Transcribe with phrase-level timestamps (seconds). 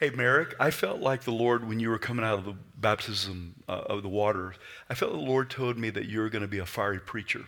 [0.00, 3.54] Hey, Merrick, I felt like the Lord, when you were coming out of the baptism
[3.68, 4.54] uh, of the water,
[4.88, 7.44] I felt the Lord told me that you were going to be a fiery preacher.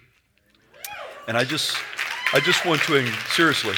[1.27, 1.79] And I just,
[2.35, 3.75] I just want to, seriously,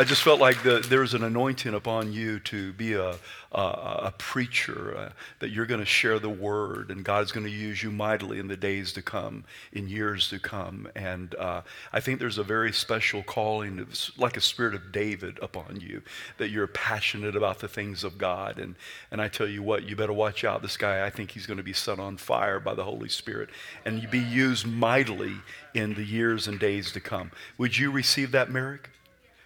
[0.00, 3.16] I just felt like the, there's an anointing upon you to be a,
[3.50, 5.08] a, a preacher, uh,
[5.40, 8.46] that you're going to share the word, and God's going to use you mightily in
[8.46, 10.88] the days to come, in years to come.
[10.94, 11.62] And uh,
[11.92, 13.84] I think there's a very special calling,
[14.16, 16.02] like a spirit of David, upon you,
[16.36, 18.60] that you're passionate about the things of God.
[18.60, 18.76] And,
[19.10, 20.62] and I tell you what, you better watch out.
[20.62, 23.48] This guy, I think he's going to be set on fire by the Holy Spirit
[23.84, 25.34] and be used mightily
[25.74, 27.32] in the years and days to come.
[27.58, 28.90] Would you receive that, Merrick?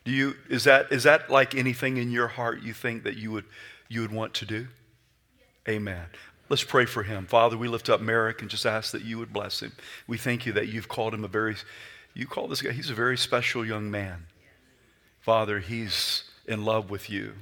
[0.05, 3.31] Do you, is, that, is that like anything in your heart you think that you
[3.31, 3.45] would,
[3.89, 4.67] you would want to do?
[5.69, 6.07] Amen.
[6.49, 7.27] Let's pray for him.
[7.27, 9.73] Father, we lift up Merrick and just ask that you would bless him.
[10.07, 11.57] We thank you that you've called him a very,
[12.15, 14.27] you call this guy, he's a very special young man.
[15.21, 17.35] Father, he's in love with you.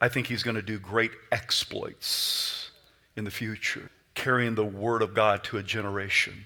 [0.00, 2.70] I think he's going to do great exploits
[3.16, 6.44] in the future, carrying the word of God to a generation.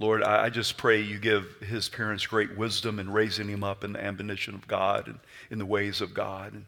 [0.00, 3.94] Lord, I, just pray you give his parents great wisdom in raising him up in
[3.94, 5.18] the admonition of God and
[5.50, 6.52] in the ways of God.
[6.52, 6.66] And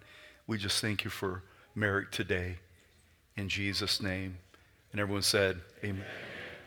[0.49, 1.45] we just thank you for
[1.77, 2.57] Merrick today.
[3.37, 4.39] In Jesus' name.
[4.91, 6.05] And everyone said, Amen.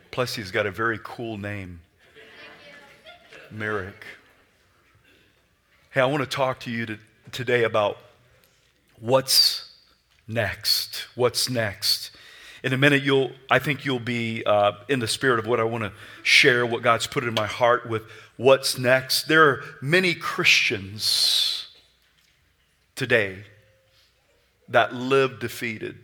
[0.10, 1.82] Plus, he's got a very cool name
[3.52, 4.06] Merrick.
[5.92, 6.98] Hey, I want to talk to you to,
[7.32, 7.98] today about
[9.00, 9.70] what's
[10.28, 11.08] next.
[11.16, 12.03] What's next?
[12.64, 15.64] In a minute you'll i think you'll be uh, in the spirit of what i
[15.64, 15.92] want to
[16.24, 18.04] share what god's put in my heart with
[18.38, 19.28] what's next.
[19.28, 21.68] There are many christians
[22.96, 23.44] today
[24.68, 26.00] that live defeated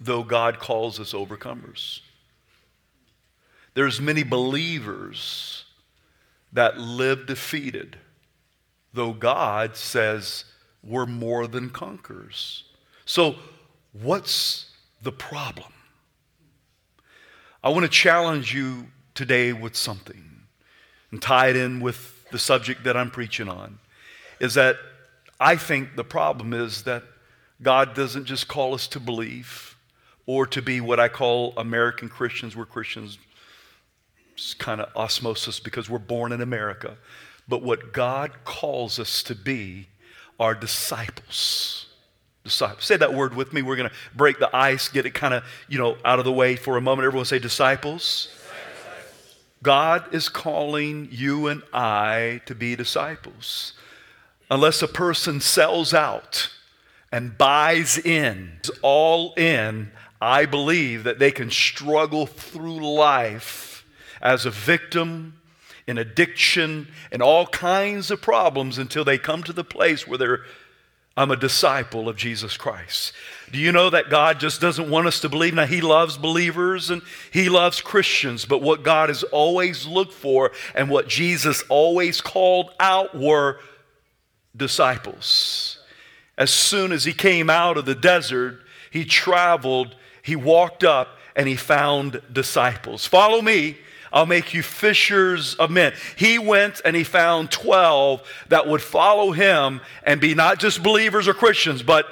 [0.00, 2.00] though god calls us overcomers.
[3.74, 5.64] There's many believers
[6.52, 7.96] that live defeated
[8.92, 10.44] though god says
[10.82, 12.64] we're more than conquerors.
[13.04, 13.36] So
[13.92, 14.71] what's
[15.02, 15.72] the problem.
[17.62, 20.24] I want to challenge you today with something
[21.10, 23.78] and tie it in with the subject that I'm preaching on.
[24.40, 24.76] Is that
[25.38, 27.02] I think the problem is that
[27.60, 29.76] God doesn't just call us to believe
[30.26, 32.56] or to be what I call American Christians.
[32.56, 33.18] We're Christians,
[34.34, 36.96] it's kind of osmosis because we're born in America.
[37.48, 39.88] But what God calls us to be
[40.40, 41.86] are disciples
[42.44, 42.84] disciples.
[42.84, 43.62] Say that word with me.
[43.62, 46.32] We're going to break the ice, get it kind of, you know, out of the
[46.32, 47.06] way for a moment.
[47.06, 48.28] Everyone say disciples.
[49.62, 53.74] God is calling you and I to be disciples.
[54.50, 56.50] Unless a person sells out
[57.12, 63.84] and buys in, all in, I believe that they can struggle through life
[64.20, 65.40] as a victim
[65.86, 70.42] in addiction and all kinds of problems until they come to the place where they're
[71.16, 73.12] I'm a disciple of Jesus Christ.
[73.50, 75.52] Do you know that God just doesn't want us to believe?
[75.52, 80.52] Now, He loves believers and He loves Christians, but what God has always looked for
[80.74, 83.60] and what Jesus always called out were
[84.56, 85.78] disciples.
[86.38, 91.46] As soon as He came out of the desert, He traveled, He walked up, and
[91.46, 93.06] He found disciples.
[93.06, 93.76] Follow me
[94.12, 95.94] I'll make you fishers of men.
[96.16, 101.28] He went and he found 12 that would follow him and be not just believers
[101.28, 102.06] or Christians, but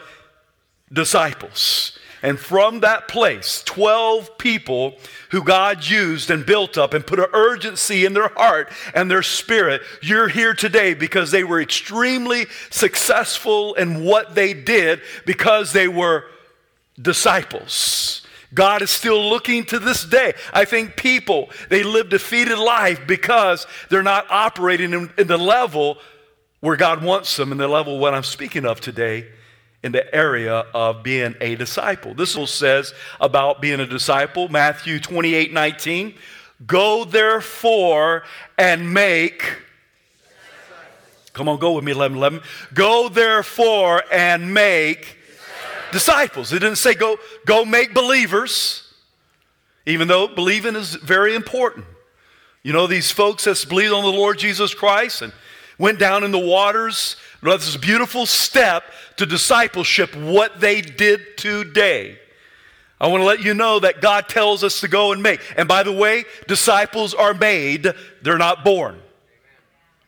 [0.93, 1.99] disciples.
[2.23, 4.99] And from that place, 12 people
[5.31, 9.23] who God used and built up and put an urgency in their heart and their
[9.23, 9.81] spirit.
[10.03, 16.27] You're here today because they were extremely successful in what they did because they were
[17.01, 18.20] disciples.
[18.53, 20.33] God is still looking to this day.
[20.53, 25.99] I think people, they live defeated life because they're not operating in, in the level
[26.61, 29.27] where God wants them, in the level what I'm speaking of today,
[29.83, 32.15] in the area of being a disciple.
[32.15, 36.15] This says about being a disciple, Matthew 28 19.
[36.67, 38.25] Go therefore
[38.59, 39.57] and make.
[41.33, 42.41] Come on, go with me, 11 11.
[42.75, 45.17] Go therefore and make
[45.93, 46.53] disciples.
[46.53, 48.93] It didn't say go, go make believers,
[49.87, 51.87] even though believing is very important.
[52.63, 55.33] You know, these folks that believed on the Lord Jesus Christ and
[55.79, 57.17] went down in the waters.
[57.43, 58.85] That's this beautiful step
[59.17, 62.19] to discipleship, what they did today.
[63.01, 65.41] I want to let you know that God tells us to go and make.
[65.57, 67.91] And by the way, disciples are made,
[68.23, 69.01] they're not born.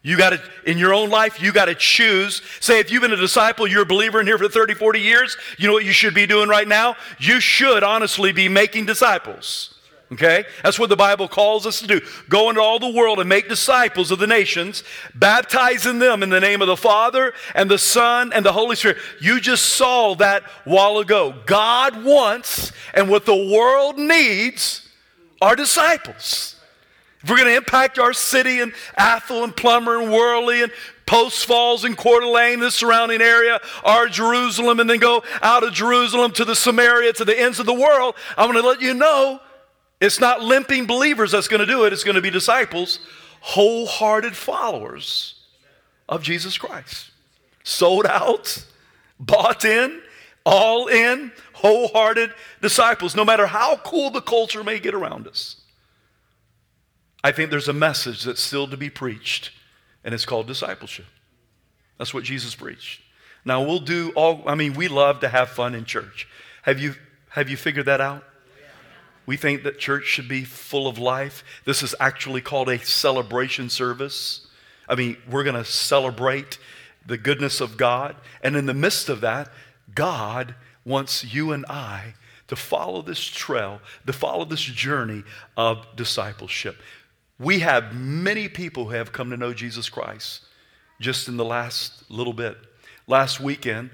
[0.02, 2.43] You got to, in your own life, you got to choose.
[2.60, 5.37] Say, if you've been a disciple, you're a believer in here for 30, 40 years,
[5.58, 6.96] you know what you should be doing right now?
[7.19, 9.75] You should honestly be making disciples.
[10.10, 10.44] Okay?
[10.62, 12.00] That's what the Bible calls us to do.
[12.28, 14.82] Go into all the world and make disciples of the nations,
[15.14, 18.98] baptizing them in the name of the Father and the Son and the Holy Spirit.
[19.20, 21.34] You just saw that while ago.
[21.46, 24.87] God wants, and what the world needs,
[25.40, 26.56] are disciples.
[27.22, 30.72] If we're going to impact our city and Athol and Plummer and Worley and
[31.06, 35.72] Post Falls and Coeur d'Alene, the surrounding area, our Jerusalem, and then go out of
[35.72, 38.94] Jerusalem to the Samaria, to the ends of the world, I'm going to let you
[38.94, 39.40] know
[40.00, 42.98] it's not limping believers that's going to do it, it's going to be disciples,
[43.40, 45.34] wholehearted followers
[46.08, 47.10] of Jesus Christ.
[47.62, 48.64] Sold out,
[49.20, 50.00] bought in,
[50.44, 55.61] all in, wholehearted disciples, no matter how cool the culture may get around us.
[57.24, 59.52] I think there's a message that's still to be preached,
[60.04, 61.06] and it's called discipleship.
[61.98, 63.00] That's what Jesus preached.
[63.44, 66.28] Now we'll do all, I mean, we love to have fun in church.
[66.62, 66.94] Have you,
[67.30, 68.24] have you figured that out?
[69.24, 71.44] We think that church should be full of life.
[71.64, 74.46] This is actually called a celebration service.
[74.88, 76.58] I mean, we're going to celebrate
[77.06, 78.16] the goodness of God.
[78.42, 79.48] And in the midst of that,
[79.94, 82.14] God wants you and I
[82.48, 85.22] to follow this trail, to follow this journey
[85.56, 86.76] of discipleship.
[87.42, 90.42] We have many people who have come to know Jesus Christ
[91.00, 92.56] just in the last little bit.
[93.08, 93.90] Last weekend,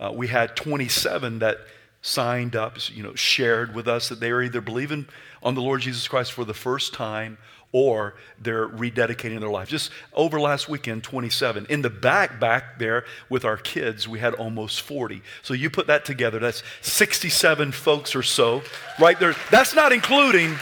[0.00, 1.58] uh, we had 27 that
[2.02, 5.06] signed up, you know, shared with us that they are either believing
[5.42, 7.38] on the Lord Jesus Christ for the first time
[7.70, 9.68] or they're rededicating their life.
[9.68, 11.66] Just over last weekend, 27.
[11.68, 15.22] In the back, back there with our kids, we had almost 40.
[15.42, 18.62] So you put that together, that's 67 folks or so
[18.98, 19.34] right there.
[19.50, 20.56] That's not including,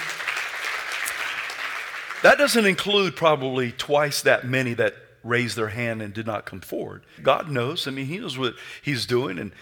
[2.23, 6.61] that doesn't include probably twice that many that raised their hand and did not come
[6.61, 7.05] forward.
[7.23, 7.87] God knows.
[7.87, 9.53] I mean, He knows what He's doing, and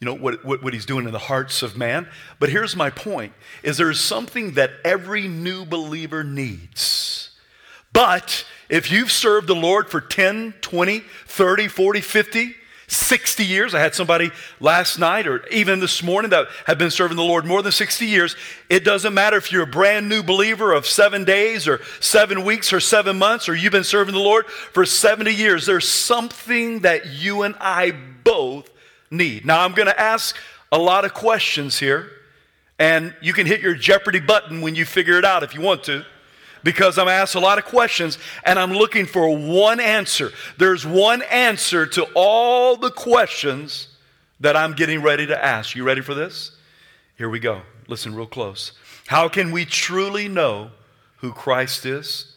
[0.00, 2.06] you know what, what, what, he's doing in the hearts of man
[2.38, 3.32] but here's my point
[3.62, 7.30] is there's something that every new believer needs
[7.92, 12.54] but if you've served the lord for 10 20 30 40 50
[12.86, 13.74] 60 years.
[13.74, 17.44] I had somebody last night or even this morning that had been serving the lord
[17.44, 18.36] more than 60 years.
[18.68, 22.72] It doesn't matter if you're a brand new believer of seven days or seven weeks
[22.72, 25.66] or seven months or you've been serving the lord for 70 years.
[25.66, 27.92] There's something that you and i
[28.24, 28.70] both
[29.10, 29.44] need.
[29.44, 30.36] Now, I'm going to ask
[30.72, 32.10] a lot of questions here,
[32.78, 35.84] and you can hit your Jeopardy button when you figure it out if you want
[35.84, 36.04] to,
[36.64, 40.32] because I'm asked a lot of questions, and I'm looking for one answer.
[40.58, 43.88] There's one answer to all the questions
[44.40, 45.76] that I'm getting ready to ask.
[45.76, 46.50] You ready for this?
[47.16, 47.62] Here we go.
[47.86, 48.72] Listen real close.
[49.06, 50.70] How can we truly know
[51.18, 52.34] who Christ is,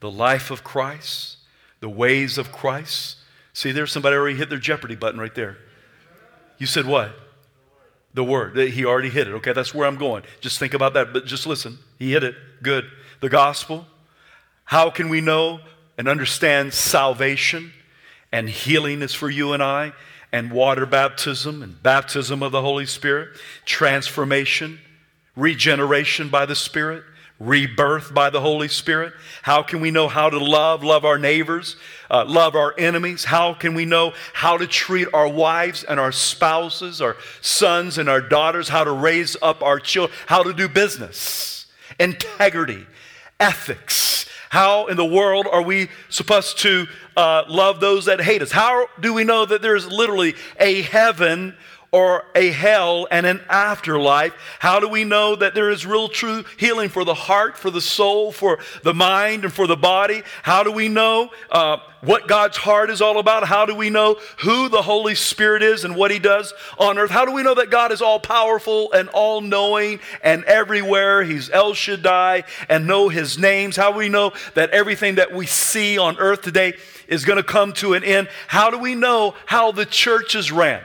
[0.00, 1.38] the life of Christ,
[1.80, 3.16] the ways of Christ?
[3.54, 5.58] See, there's somebody already hit their Jeopardy button right there.
[6.58, 7.10] You said what?
[8.14, 8.56] The word.
[8.56, 9.32] He already hit it.
[9.32, 10.22] Okay, that's where I'm going.
[10.40, 11.78] Just think about that, but just listen.
[11.98, 12.34] He hit it.
[12.62, 12.84] Good.
[13.22, 13.86] The gospel.
[14.64, 15.60] How can we know
[15.96, 17.72] and understand salvation
[18.32, 19.92] and healing is for you and I,
[20.32, 23.28] and water baptism and baptism of the Holy Spirit,
[23.64, 24.80] transformation,
[25.36, 27.04] regeneration by the Spirit,
[27.38, 29.12] rebirth by the Holy Spirit?
[29.42, 31.76] How can we know how to love, love our neighbors,
[32.10, 33.22] uh, love our enemies?
[33.22, 38.08] How can we know how to treat our wives and our spouses, our sons and
[38.08, 41.66] our daughters, how to raise up our children, how to do business,
[42.00, 42.84] integrity,
[43.42, 44.26] ethics?
[44.50, 46.86] How in the world are we supposed to
[47.16, 48.52] uh, love those that hate us?
[48.52, 51.56] How do we know that there's literally a heaven
[51.92, 54.32] or a hell and an afterlife?
[54.58, 57.82] How do we know that there is real true healing for the heart, for the
[57.82, 60.22] soul, for the mind, and for the body?
[60.42, 63.46] How do we know uh, what God's heart is all about?
[63.46, 67.10] How do we know who the Holy Spirit is and what He does on earth?
[67.10, 71.22] How do we know that God is all powerful and all knowing and everywhere?
[71.22, 73.76] He's El Shaddai and know His names.
[73.76, 76.72] How do we know that everything that we see on earth today
[77.06, 78.30] is going to come to an end?
[78.48, 80.82] How do we know how the church is ran?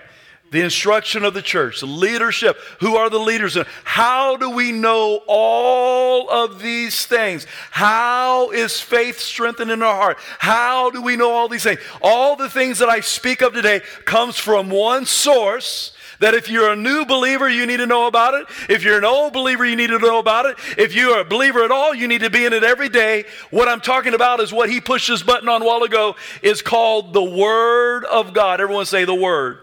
[0.51, 2.57] The instruction of the church, the leadership.
[2.79, 3.57] Who are the leaders?
[3.83, 7.45] How do we know all of these things?
[7.71, 10.17] How is faith strengthened in our heart?
[10.39, 11.79] How do we know all these things?
[12.01, 16.71] All the things that I speak of today comes from one source that if you're
[16.71, 18.47] a new believer, you need to know about it.
[18.69, 20.57] If you're an old believer, you need to know about it.
[20.75, 23.25] If you're a believer at all, you need to be in it every day.
[23.51, 26.63] What I'm talking about is what he pushed his button on a while ago is
[26.63, 28.61] called the Word of God.
[28.61, 29.59] Everyone say the Word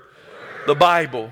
[0.66, 1.30] the Bible.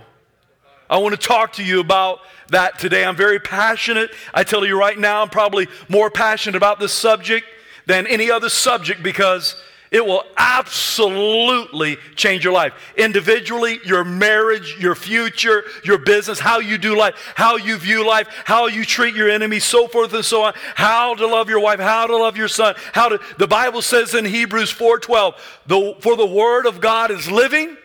[0.90, 2.20] I want to talk to you about
[2.50, 3.04] that today.
[3.04, 4.10] I'm very passionate.
[4.34, 7.46] I tell you right now, I'm probably more passionate about this subject
[7.86, 9.56] than any other subject because
[9.92, 12.72] It will absolutely change your life.
[12.96, 18.26] Individually, your marriage, your future, your business, how you do life, how you view life,
[18.46, 20.54] how you treat your enemies, so forth and so on.
[20.76, 24.14] How to love your wife, how to love your son, how to the Bible says
[24.14, 25.34] in Hebrews 4:12,
[25.66, 27.76] the, for the word of God is living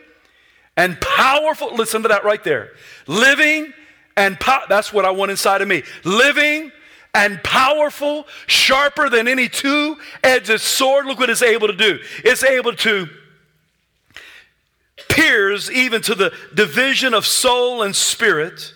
[0.78, 1.74] and powerful.
[1.74, 2.70] Listen to that right there.
[3.08, 3.74] Living
[4.16, 4.62] and power.
[4.68, 5.82] That's what I want inside of me.
[6.04, 6.70] Living
[7.14, 11.06] and powerful, sharper than any two edged sword.
[11.06, 11.98] Look what it's able to do.
[12.24, 13.08] It's able to
[15.10, 18.72] pierce even to the division of soul and spirit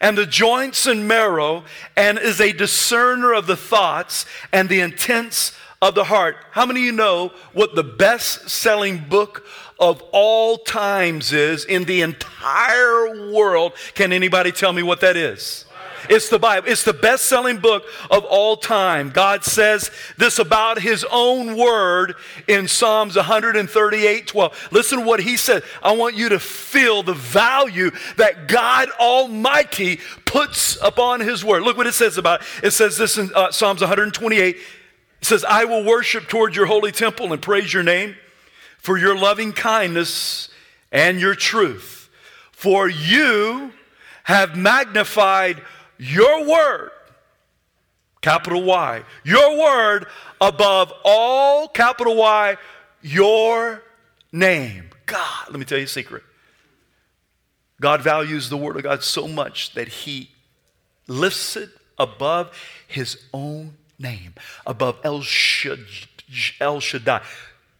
[0.00, 1.64] and the joints and marrow,
[1.96, 5.52] and is a discerner of the thoughts and the intents
[5.82, 6.36] of the heart.
[6.52, 9.44] How many of you know what the best selling book
[9.78, 13.72] of all times is in the entire world?
[13.94, 15.64] Can anybody tell me what that is?
[16.08, 16.68] It's the Bible.
[16.68, 19.10] It's the best selling book of all time.
[19.10, 22.14] God says this about his own word
[22.46, 24.68] in Psalms 138 12.
[24.70, 25.62] Listen to what he said.
[25.82, 31.62] I want you to feel the value that God Almighty puts upon his word.
[31.62, 32.46] Look what it says about it.
[32.68, 34.56] It says this in uh, Psalms 128.
[34.56, 34.64] It
[35.20, 38.14] says, I will worship toward your holy temple and praise your name
[38.78, 40.48] for your loving kindness
[40.90, 42.08] and your truth.
[42.52, 43.72] For you
[44.24, 45.62] have magnified
[45.98, 46.90] your word,
[48.20, 50.06] capital Y, your word
[50.40, 52.56] above all, capital Y,
[53.02, 53.82] your
[54.32, 54.90] name.
[55.06, 56.22] God, let me tell you a secret.
[57.80, 60.30] God values the word of God so much that he
[61.06, 62.50] lifts it above
[62.86, 64.34] his own name,
[64.66, 65.84] above El, Shaddai,
[66.60, 67.22] El Shaddai.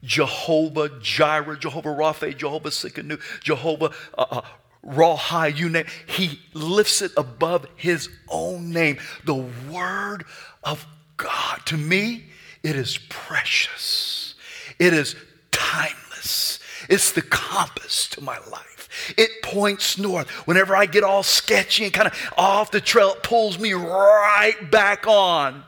[0.05, 4.41] Jehovah Jireh, Jehovah Rapha, Jehovah Tsidkenu, Jehovah uh, uh,
[4.83, 5.87] Raw you name.
[6.07, 8.99] He lifts it above his own name.
[9.25, 10.25] The word
[10.63, 10.87] of
[11.17, 11.67] God.
[11.67, 12.27] To me,
[12.63, 14.35] it is precious.
[14.79, 15.17] It is
[15.51, 16.61] timeless.
[16.89, 19.15] It's the compass to my life.
[19.19, 20.31] It points north.
[20.47, 24.71] Whenever I get all sketchy and kind of off the trail, it pulls me right
[24.71, 25.65] back on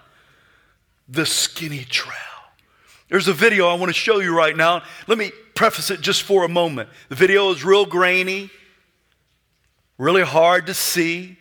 [1.09, 2.30] the skinny trail.
[3.11, 4.83] There's a video I want to show you right now.
[5.07, 6.89] Let me preface it just for a moment.
[7.09, 8.51] The video is real grainy
[10.01, 11.37] really hard to see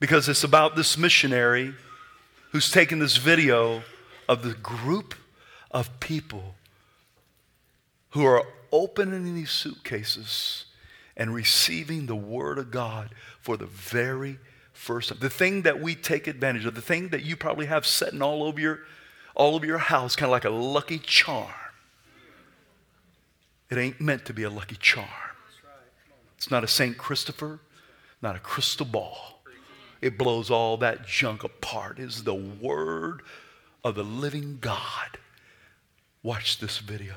[0.00, 1.74] because it's about this missionary
[2.50, 3.82] who's taken this video
[4.26, 5.14] of the group
[5.70, 6.54] of people
[8.10, 10.64] who are opening these suitcases
[11.14, 14.38] and receiving the Word of God for the very
[14.72, 15.18] first time.
[15.20, 18.42] The thing that we take advantage of, the thing that you probably have sitting all
[18.42, 18.80] over your,
[19.34, 21.52] all over your house, kind of like a lucky charm.
[23.70, 25.08] It ain't meant to be a lucky charm.
[26.36, 26.96] It's not a St.
[26.98, 27.60] Christopher
[28.22, 29.42] not a crystal ball.
[30.00, 31.98] It blows all that junk apart.
[31.98, 33.22] Is the word
[33.84, 35.18] of the living God.
[36.22, 37.14] Watch this video.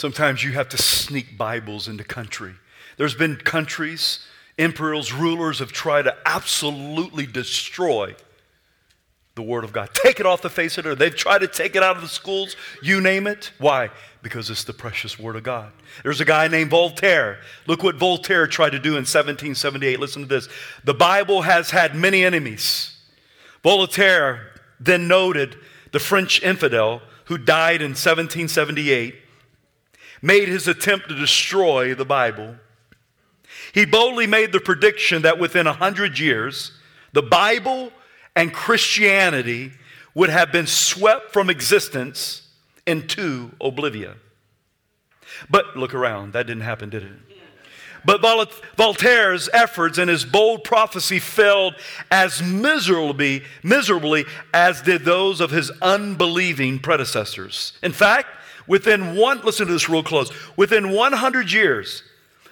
[0.00, 2.54] Sometimes you have to sneak Bibles into country.
[2.96, 4.24] There's been countries,
[4.58, 8.16] emperors, rulers have tried to absolutely destroy
[9.34, 9.90] the Word of God.
[9.92, 10.98] Take it off the face of the earth.
[10.98, 13.52] They've tried to take it out of the schools, you name it.
[13.58, 13.90] Why?
[14.22, 15.70] Because it's the precious Word of God.
[16.02, 17.38] There's a guy named Voltaire.
[17.66, 20.00] Look what Voltaire tried to do in 1778.
[20.00, 20.48] Listen to this.
[20.82, 22.96] The Bible has had many enemies.
[23.62, 25.56] Voltaire then noted
[25.92, 29.14] the French infidel who died in 1778
[30.22, 32.56] made his attempt to destroy the Bible.
[33.72, 36.72] He boldly made the prediction that within a hundred years,
[37.12, 37.92] the Bible
[38.36, 39.72] and Christianity
[40.14, 42.48] would have been swept from existence
[42.86, 44.16] into oblivion.
[45.48, 47.12] But look around, that didn't happen, did it?
[48.04, 48.22] But
[48.76, 51.74] Voltaire's efforts and his bold prophecy failed
[52.10, 54.24] as miserably, miserably
[54.54, 57.74] as did those of his unbelieving predecessors.
[57.82, 58.28] In fact,
[58.66, 60.30] Within one, listen to this real close.
[60.56, 62.02] Within 100 years,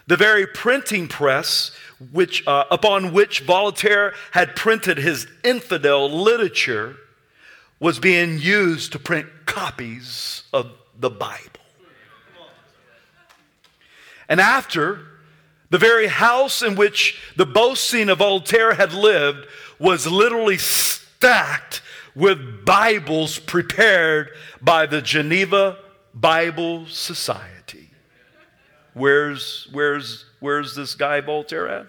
[0.06, 1.70] the very printing press
[2.12, 6.96] which, uh, upon which Voltaire had printed his infidel literature
[7.80, 11.60] was being used to print copies of the Bible.
[14.28, 15.00] And after
[15.70, 19.46] the very house in which the boasting of Voltaire had lived
[19.78, 21.82] was literally stacked
[22.14, 25.78] with Bibles prepared by the Geneva
[26.20, 27.90] Bible Society.
[28.94, 31.86] Where's, where's, where's this guy Voltaire at?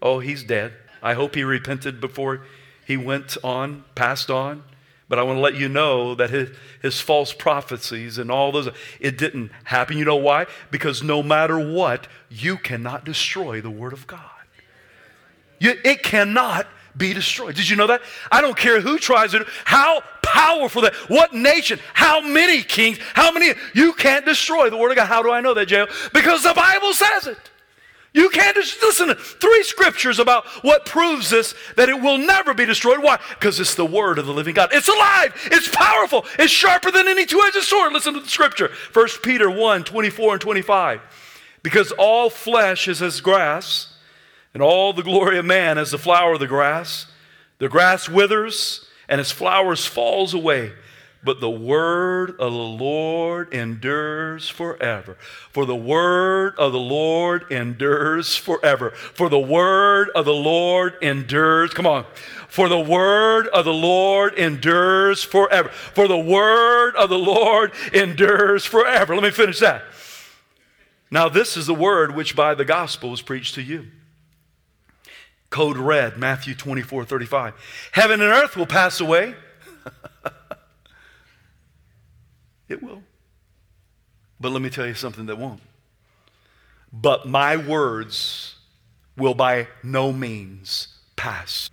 [0.00, 0.72] Oh, he's dead.
[1.02, 2.42] I hope he repented before
[2.86, 4.62] he went on, passed on.
[5.08, 6.50] But I want to let you know that his,
[6.82, 8.68] his false prophecies and all those,
[9.00, 9.96] it didn't happen.
[9.96, 10.46] You know why?
[10.70, 14.20] Because no matter what, you cannot destroy the Word of God.
[15.58, 17.54] You, it cannot be destroyed.
[17.54, 18.02] Did you know that?
[18.30, 20.02] I don't care who tries it, how
[20.38, 24.96] powerful that, what nation, how many kings, how many, you can't destroy the Word of
[24.96, 25.06] God.
[25.06, 25.88] How do I know that, Jael?
[26.12, 27.38] Because the Bible says it.
[28.14, 32.54] You can't just listen to three scriptures about what proves this that it will never
[32.54, 33.02] be destroyed.
[33.02, 33.18] Why?
[33.30, 34.70] Because it's the word of the living God.
[34.72, 37.92] It's alive, it's powerful, it's sharper than any two edged sword.
[37.92, 41.00] Listen to the scripture 1 Peter 1 24 and 25.
[41.62, 43.92] Because all flesh is as grass,
[44.54, 47.06] and all the glory of man as the flower of the grass.
[47.58, 50.72] The grass withers, and its flowers falls away
[51.22, 55.16] but the word of the Lord endures forever.
[55.50, 58.90] For the word of the Lord endures forever.
[58.90, 62.06] For the word of the Lord endures, come on.
[62.48, 65.70] For the word of the Lord endures forever.
[65.70, 69.14] For the word of the Lord endures forever.
[69.14, 69.82] Let me finish that.
[71.10, 73.88] Now, this is the word which by the gospel was preached to you.
[75.50, 77.54] Code red, Matthew 24 35.
[77.92, 79.34] Heaven and earth will pass away.
[82.68, 83.02] It will.
[84.40, 85.60] But let me tell you something that won't.
[86.92, 88.56] But my words
[89.16, 91.70] will by no means pass.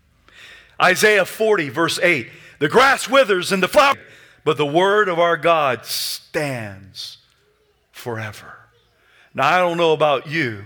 [0.82, 2.30] Isaiah 40, verse 8
[2.60, 3.96] The grass withers and the flower,
[4.44, 7.18] but the word of our God stands
[7.92, 8.54] forever.
[9.34, 10.64] Now, I don't know about you,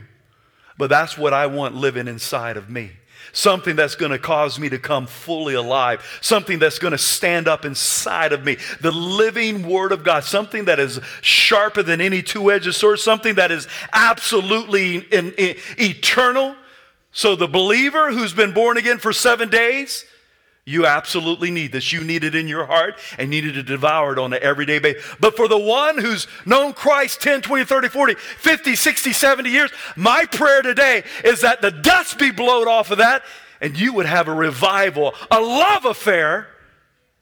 [0.79, 2.93] but that's what I want living inside of me
[3.31, 7.47] something that's going to cause me to come fully alive, something that's going to stand
[7.47, 8.57] up inside of me.
[8.81, 13.35] The living Word of God, something that is sharper than any two edged sword, something
[13.35, 16.55] that is absolutely in, in, eternal.
[17.11, 20.05] So, the believer who's been born again for seven days,
[20.69, 21.91] you absolutely need this.
[21.91, 25.03] You need it in your heart and need to devour it on an everyday basis.
[25.19, 29.71] But for the one who's known Christ 10, 20, 30, 40, 50, 60, 70 years,
[29.95, 33.23] my prayer today is that the dust be blown off of that
[33.59, 36.47] and you would have a revival, a love affair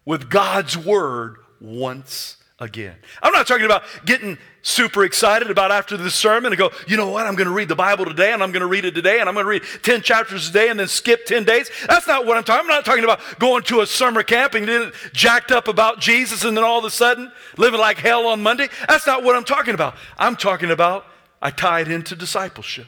[0.03, 2.95] with God's word once again.
[3.21, 7.10] I'm not talking about getting super excited about after the sermon and go, you know
[7.10, 9.19] what, I'm going to read the Bible today and I'm going to read it today
[9.21, 11.71] and I'm going to read 10 chapters a day and then skip 10 days.
[11.88, 14.65] That's not what I'm talking I'm not talking about going to a summer camp and
[14.65, 18.43] getting jacked up about Jesus and then all of a sudden living like hell on
[18.43, 18.67] Monday.
[18.89, 19.95] That's not what I'm talking about.
[20.17, 21.06] I'm talking about
[21.41, 22.88] I tie it into discipleship.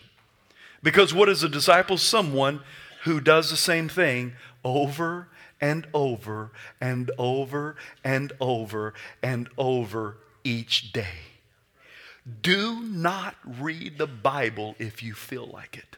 [0.83, 1.97] Because what is a disciple?
[1.97, 2.61] Someone
[3.03, 4.33] who does the same thing
[4.65, 5.29] over
[5.61, 11.28] and over and over and over and over each day.
[12.41, 15.97] Do not read the Bible if you feel like it.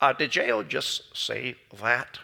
[0.00, 0.62] Uh, did J.O.
[0.62, 2.18] just say that?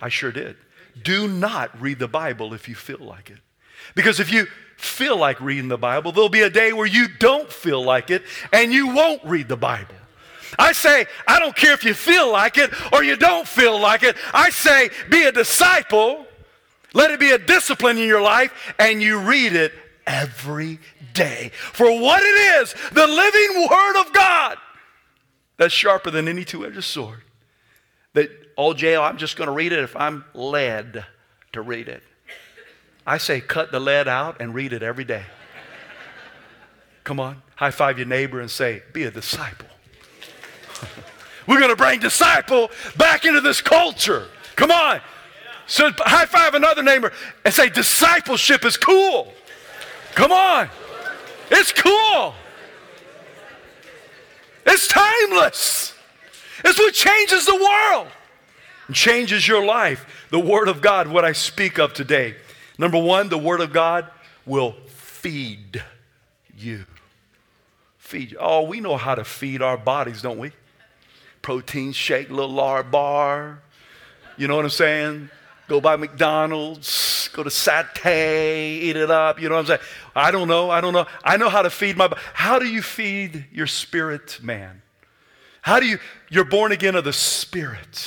[0.00, 0.56] I sure did.
[1.02, 3.38] Do not read the Bible if you feel like it.
[3.94, 7.52] Because if you feel like reading the Bible, there'll be a day where you don't
[7.52, 9.94] feel like it and you won't read the Bible.
[10.58, 14.02] I say, I don't care if you feel like it or you don't feel like
[14.04, 14.16] it.
[14.32, 16.26] I say, be a disciple.
[16.92, 19.72] Let it be a discipline in your life, and you read it
[20.06, 20.78] every
[21.12, 21.50] day.
[21.54, 24.58] For what it is, the living Word of God
[25.56, 27.22] that's sharper than any two edged sword.
[28.14, 31.04] That, oh, jail, I'm just going to read it if I'm led
[31.52, 32.02] to read it.
[33.06, 35.24] I say, cut the lead out and read it every day.
[37.04, 39.68] Come on, high five your neighbor and say, be a disciple.
[41.46, 44.26] We're going to bring disciple back into this culture.
[44.56, 45.00] Come on.
[45.66, 47.12] So high five another neighbor
[47.44, 49.32] and say, discipleship is cool.
[50.14, 50.68] Come on.
[51.50, 52.34] It's cool.
[54.66, 55.94] It's timeless.
[56.64, 58.08] It's what changes the world
[58.86, 60.26] and changes your life.
[60.30, 62.36] The Word of God, what I speak of today.
[62.78, 64.08] Number one, the Word of God
[64.46, 65.82] will feed
[66.56, 66.84] you.
[67.98, 68.38] Feed you.
[68.40, 70.52] Oh, we know how to feed our bodies, don't we?
[71.44, 73.60] protein shake, little lard bar.
[74.36, 75.30] You know what I'm saying?
[75.68, 76.88] Go by McDonald's,
[77.34, 79.40] go to satay, eat it up.
[79.40, 79.80] You know what I'm saying?
[80.14, 80.70] I don't know.
[80.70, 81.06] I don't know.
[81.22, 82.10] I know how to feed my.
[82.32, 84.82] How do you feed your spirit, man?
[85.60, 85.98] How do you?
[86.30, 88.06] You're born again of the Spirit.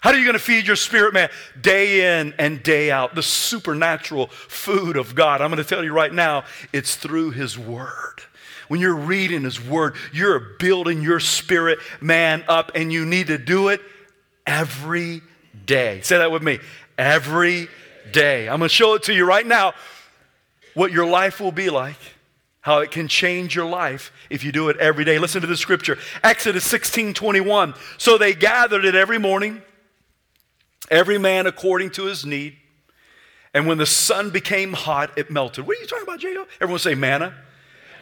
[0.00, 1.30] How are you going to feed your spirit, man?
[1.60, 5.40] Day in and day out, the supernatural food of God.
[5.40, 8.22] I'm going to tell you right now, it's through His Word.
[8.68, 13.38] When you're reading His Word, you're building your spirit man up, and you need to
[13.38, 13.80] do it
[14.46, 15.22] every
[15.64, 16.00] day.
[16.02, 16.60] Say that with me.
[16.98, 17.68] Every
[18.12, 18.48] day.
[18.48, 19.74] I'm going to show it to you right now
[20.74, 21.98] what your life will be like,
[22.60, 25.18] how it can change your life if you do it every day.
[25.18, 27.74] Listen to the scripture Exodus 16 21.
[27.98, 29.62] So they gathered it every morning,
[30.90, 32.56] every man according to his need.
[33.54, 35.66] And when the sun became hot, it melted.
[35.66, 36.46] What are you talking about, J.O.?
[36.60, 37.34] Everyone say manna.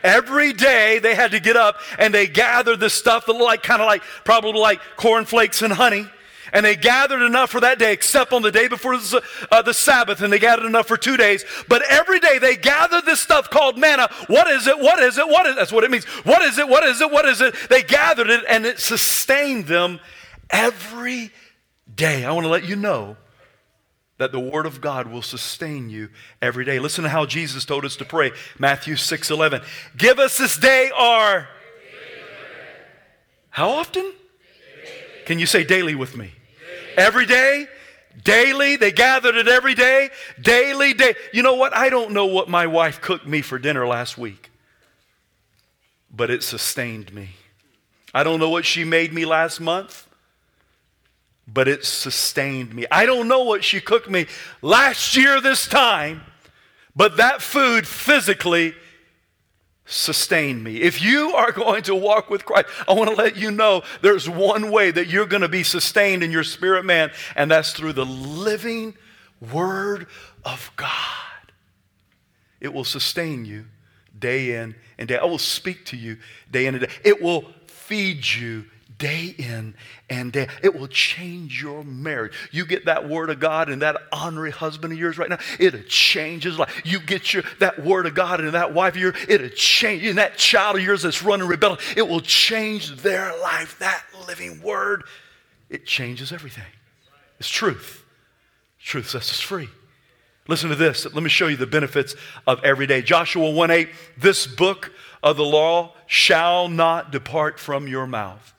[0.02, 3.62] Every day they had to get up and they gathered this stuff that looked like
[3.62, 6.08] kind of like probably like cornflakes and honey
[6.54, 9.74] and they gathered enough for that day, except on the day before the, uh, the
[9.74, 11.44] Sabbath, and they gathered enough for two days.
[11.68, 14.08] But every day they gathered this stuff called manna.
[14.28, 14.78] What is it?
[14.78, 15.28] What is it?
[15.28, 15.56] What is it?
[15.56, 16.04] That's what it means.
[16.22, 16.68] What is it?
[16.68, 17.10] What is it?
[17.10, 17.56] What is it?
[17.68, 19.98] They gathered it, and it sustained them
[20.48, 21.32] every
[21.92, 22.24] day.
[22.24, 23.16] I want to let you know
[24.18, 26.08] that the word of God will sustain you
[26.40, 26.78] every day.
[26.78, 28.30] Listen to how Jesus told us to pray.
[28.60, 29.60] Matthew 6 11.
[29.96, 31.48] Give us this day our.
[33.50, 34.12] How often?
[35.26, 36.32] Can you say daily with me?
[36.96, 37.68] Every day,
[38.22, 38.76] daily.
[38.76, 41.14] They gathered it every day, daily, day.
[41.32, 41.74] You know what?
[41.76, 44.50] I don't know what my wife cooked me for dinner last week,
[46.10, 47.30] but it sustained me.
[48.12, 50.06] I don't know what she made me last month,
[51.46, 52.86] but it sustained me.
[52.90, 54.26] I don't know what she cooked me
[54.62, 56.22] last year this time,
[56.94, 58.74] but that food physically
[59.86, 60.80] sustain me.
[60.80, 64.28] If you are going to walk with Christ, I want to let you know there's
[64.28, 67.92] one way that you're going to be sustained in your spirit man, and that's through
[67.92, 68.94] the living
[69.52, 70.06] Word
[70.44, 70.90] of God.
[72.60, 73.66] It will sustain you
[74.18, 75.18] day in and day.
[75.18, 76.16] I will speak to you
[76.50, 76.92] day in and day.
[77.04, 78.64] It will feed you
[78.98, 79.74] day in
[80.08, 80.48] and day.
[80.62, 82.32] It will change your marriage.
[82.52, 85.82] You get that word of God and that honorary husband of yours right now, it'll
[85.82, 86.82] change his life.
[86.84, 90.04] You get your that word of God and that wife of yours, it'll change.
[90.04, 93.78] And that child of yours that's running rebellion, it will change their life.
[93.78, 95.04] That living word,
[95.68, 96.64] it changes everything.
[97.38, 98.04] It's truth.
[98.78, 99.68] Truth sets us free.
[100.46, 101.06] Listen to this.
[101.06, 102.14] Let me show you the benefits
[102.46, 103.00] of every day.
[103.00, 108.53] Joshua 1 8, this book of the law shall not depart from your mouth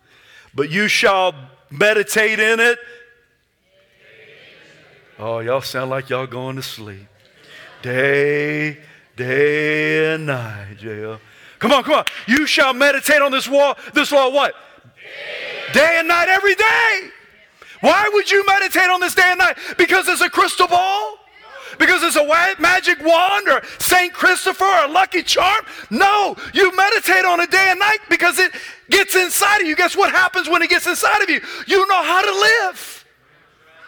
[0.56, 1.36] but you shall
[1.70, 2.80] meditate in it.
[5.20, 7.08] Oh, y'all sound like y'all going to sleep.
[7.82, 8.80] Day,
[9.16, 11.20] day and night, JL.
[11.60, 12.06] Come on, come on.
[12.28, 14.56] You shall meditate on this law, this law what?
[15.74, 17.10] Day and night every day.
[17.82, 19.58] Why would you meditate on this day and night?
[19.78, 21.15] Because it's a crystal ball?
[21.78, 22.24] Because it's a
[22.60, 24.14] magic wand or St.
[24.14, 25.66] Christopher or a lucky charm?
[25.90, 28.52] No, you meditate on it day and night because it
[28.90, 29.76] gets inside of you.
[29.76, 31.42] Guess what happens when it gets inside of you?
[31.68, 33.06] You know how to live.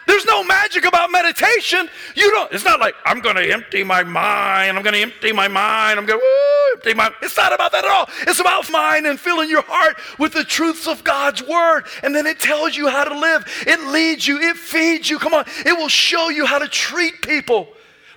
[0.08, 1.86] There's no magic about meditation.
[2.16, 4.78] You don't, it's not like I'm to empty my mind.
[4.78, 5.98] I'm to empty my mind.
[5.98, 8.08] I'm going to empty my It's not about that at all.
[8.22, 11.84] It's about mind and filling your heart with the truths of God's word.
[12.02, 13.44] And then it tells you how to live.
[13.66, 14.40] It leads you.
[14.40, 15.18] It feeds you.
[15.18, 15.44] Come on.
[15.66, 17.68] It will show you how to treat people.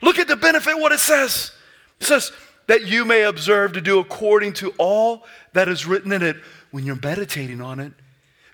[0.02, 1.52] Look at the benefit, what it says.
[2.00, 2.32] It says,
[2.68, 6.38] that you may observe to do according to all that is written in it.
[6.72, 7.92] When you're meditating on it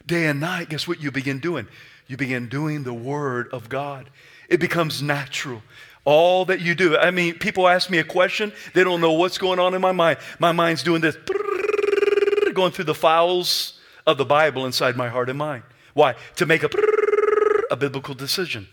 [0.07, 1.67] day and night, guess what you begin doing?
[2.07, 4.09] You begin doing the Word of God.
[4.49, 5.61] It becomes natural.
[6.03, 6.97] All that you do.
[6.97, 9.91] I mean, people ask me a question, they don't know what's going on in my
[9.91, 10.17] mind.
[10.39, 11.17] My mind's doing this,
[12.53, 15.63] going through the files of the Bible inside my heart and mind.
[15.93, 16.15] Why?
[16.37, 16.69] To make a,
[17.69, 18.67] a biblical decision.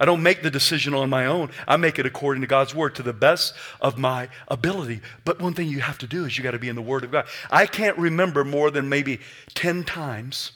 [0.00, 1.50] I don't make the decision on my own.
[1.66, 5.00] I make it according to God's word to the best of my ability.
[5.24, 7.02] But one thing you have to do is you got to be in the word
[7.02, 7.26] of God.
[7.50, 9.18] I can't remember more than maybe
[9.54, 10.52] 10 times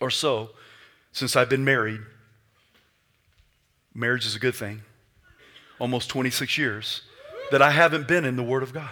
[0.00, 0.50] or so
[1.12, 2.00] since I've been married.
[3.94, 4.82] Marriage is a good thing.
[5.78, 7.02] Almost 26 years
[7.50, 8.90] that I haven't been in the word of God.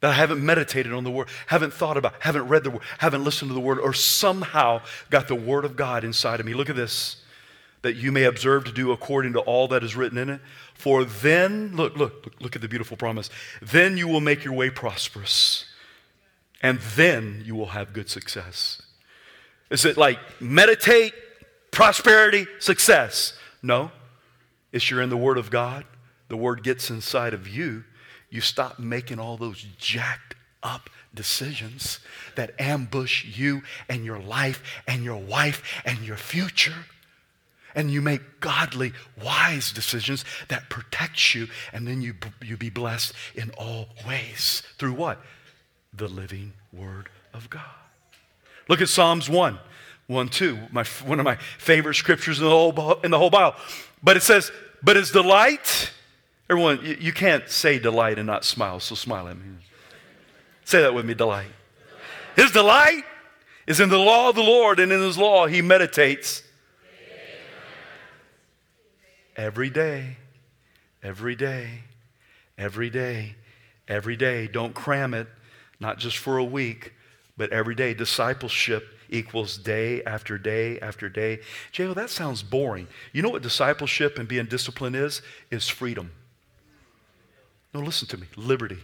[0.00, 3.24] That I haven't meditated on the word, haven't thought about, haven't read the word, haven't
[3.24, 6.54] listened to the word, or somehow got the word of God inside of me.
[6.54, 7.16] Look at this
[7.82, 10.40] that you may observe to do according to all that is written in it.
[10.74, 13.30] For then, look, look, look, look at the beautiful promise.
[13.62, 15.64] Then you will make your way prosperous,
[16.62, 18.82] and then you will have good success.
[19.70, 21.14] Is it like meditate,
[21.70, 23.34] prosperity, success?
[23.62, 23.92] No.
[24.72, 25.84] It's you're in the Word of God,
[26.28, 27.84] the Word gets inside of you.
[28.30, 31.98] You stop making all those jacked up decisions
[32.36, 36.86] that ambush you and your life and your wife and your future
[37.74, 43.12] and you make godly, wise decisions that protects you, and then you, you be blessed
[43.34, 44.62] in all ways.
[44.78, 45.20] Through what?
[45.92, 47.62] The living Word of God.
[48.68, 49.58] Look at Psalms 1,
[50.06, 53.58] 1, 2, my, one of my favorite scriptures in the, whole, in the whole Bible.
[54.02, 54.52] But it says,
[54.82, 55.90] But his delight,
[56.48, 59.44] everyone, you, you can't say delight and not smile, so smile at me.
[60.64, 61.50] Say that with me, delight.
[62.36, 63.02] His delight
[63.66, 66.42] is in the law of the Lord, and in his law he meditates
[69.40, 70.18] every day,
[71.02, 71.80] every day,
[72.58, 73.34] every day,
[73.88, 74.46] every day.
[74.46, 75.28] Don't cram it,
[75.80, 76.92] not just for a week,
[77.38, 77.94] but every day.
[77.94, 81.40] Discipleship equals day after day after day.
[81.72, 82.86] J.O., that sounds boring.
[83.12, 85.22] You know what discipleship and being disciplined is?
[85.50, 86.12] Is freedom.
[87.72, 88.78] No, listen to me liberty.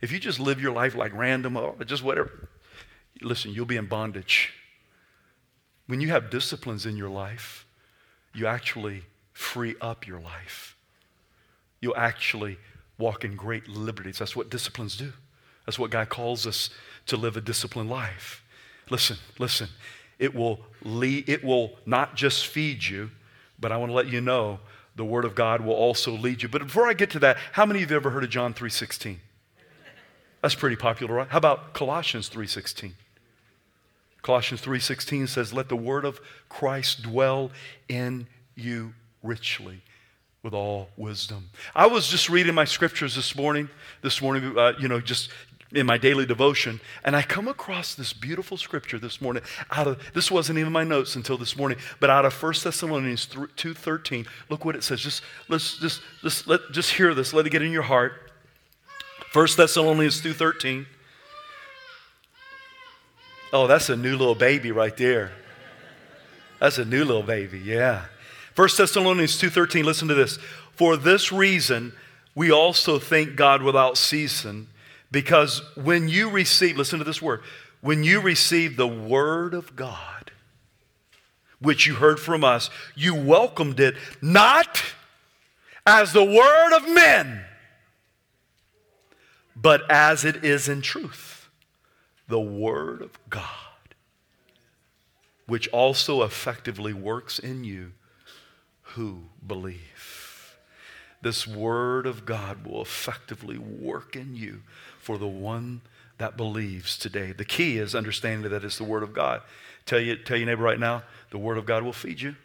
[0.00, 2.48] If you just live your life like random, or just whatever,
[3.22, 4.52] listen, you'll be in bondage.
[5.86, 7.64] When you have disciplines in your life,
[8.34, 9.04] you actually
[9.36, 10.74] free up your life.
[11.82, 12.56] You'll actually
[12.96, 14.18] walk in great liberties.
[14.18, 15.12] That's what disciplines do.
[15.66, 16.70] That's what God calls us
[17.04, 18.42] to live a disciplined life.
[18.88, 19.68] Listen, listen.
[20.18, 23.10] It will lead, it will not just feed you,
[23.58, 24.58] but I want to let you know
[24.96, 26.48] the word of God will also lead you.
[26.48, 28.54] But before I get to that, how many of you have ever heard of John
[28.54, 29.18] 3:16?
[30.40, 31.28] That's pretty popular, right?
[31.28, 32.94] How about Colossians 3:16?
[34.22, 37.50] Colossians 3:16 says, "Let the word of Christ dwell
[37.86, 38.94] in you
[39.26, 39.82] richly
[40.42, 41.50] with all wisdom.
[41.74, 43.68] I was just reading my scriptures this morning,
[44.02, 45.30] this morning, uh, you know, just
[45.72, 49.42] in my daily devotion, and I come across this beautiful scripture this morning.
[49.70, 53.26] Out of this wasn't even my notes until this morning, but out of 1 Thessalonians
[53.26, 55.00] 2:13, look what it says.
[55.00, 57.32] Just let's just just let just hear this.
[57.32, 58.30] Let it get in your heart.
[59.32, 60.86] 1 Thessalonians 2:13.
[63.52, 65.32] Oh, that's a new little baby right there.
[66.60, 68.06] That's a new little baby, yeah.
[68.56, 70.38] 1 Thessalonians 2:13, listen to this.
[70.72, 71.92] For this reason,
[72.34, 74.68] we also thank God without ceasing,
[75.10, 77.42] because when you receive, listen to this word,
[77.82, 80.30] when you receive the word of God,
[81.60, 84.82] which you heard from us, you welcomed it not
[85.86, 87.44] as the word of men,
[89.54, 91.48] but as it is in truth,
[92.26, 93.42] the word of God,
[95.44, 97.92] which also effectively works in you
[98.96, 100.56] who believe.
[101.20, 104.62] This word of God will effectively work in you
[104.98, 105.82] for the one
[106.16, 107.32] that believes today.
[107.32, 109.42] The key is understanding that it's the word of God.
[109.84, 112.36] Tell you, tell your neighbor right now, the word of God will feed you.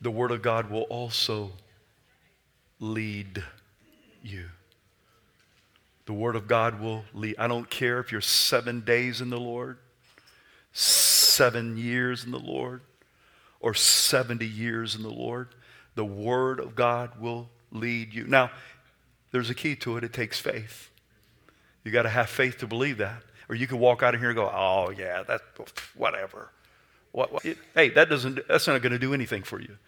[0.00, 1.50] The word of God will also
[2.78, 3.42] lead
[4.22, 4.44] you.
[6.06, 7.34] The word of God will lead.
[7.40, 9.78] I don't care if you're seven days in the Lord
[10.72, 12.82] seven years in the Lord
[13.60, 15.48] or 70 years in the Lord,
[15.94, 18.24] the Word of God will lead you.
[18.24, 18.50] Now,
[19.32, 20.90] there's a key to it it takes faith.
[21.84, 23.22] You got to have faith to believe that.
[23.48, 25.42] Or you can walk out of here and go, oh, yeah, that's
[25.96, 26.50] whatever.
[27.12, 27.44] What, what?
[27.44, 29.78] It, hey, that doesn't, that's not going to do anything for you.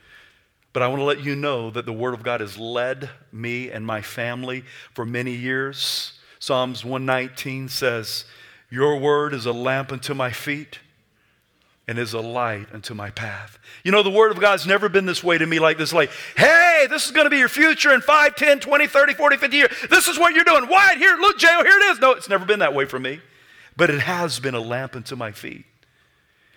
[0.73, 3.71] But I want to let you know that the Word of God has led me
[3.71, 4.65] and my family
[4.95, 6.19] for many years.
[6.39, 8.25] Psalms 119 says,
[8.71, 10.79] Your Word is a lamp unto my feet
[11.89, 13.59] and is a light unto my path.
[13.83, 16.11] You know, the Word of God's never been this way to me like this, like,
[16.37, 19.57] hey, this is going to be your future in 5, 10, 20, 30, 40, 50
[19.57, 19.73] years.
[19.91, 20.67] This is what you're doing.
[20.67, 20.95] Why?
[20.97, 21.99] Here, look, J.O., here it is.
[21.99, 23.21] No, it's never been that way for me.
[23.77, 25.65] But it has been a lamp unto my feet,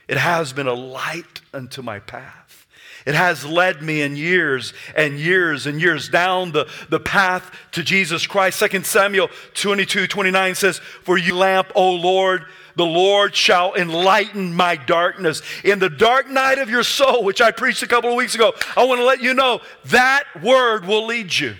[0.07, 2.62] it has been a light unto my path.
[3.05, 7.83] It has led me in years and years and years down the, the path to
[7.83, 8.63] Jesus Christ.
[8.63, 14.75] 2 Samuel 22, 29 says, For you lamp, O Lord, the Lord shall enlighten my
[14.75, 15.41] darkness.
[15.63, 18.53] In the dark night of your soul, which I preached a couple of weeks ago,
[18.75, 21.55] I want to let you know that word will lead you.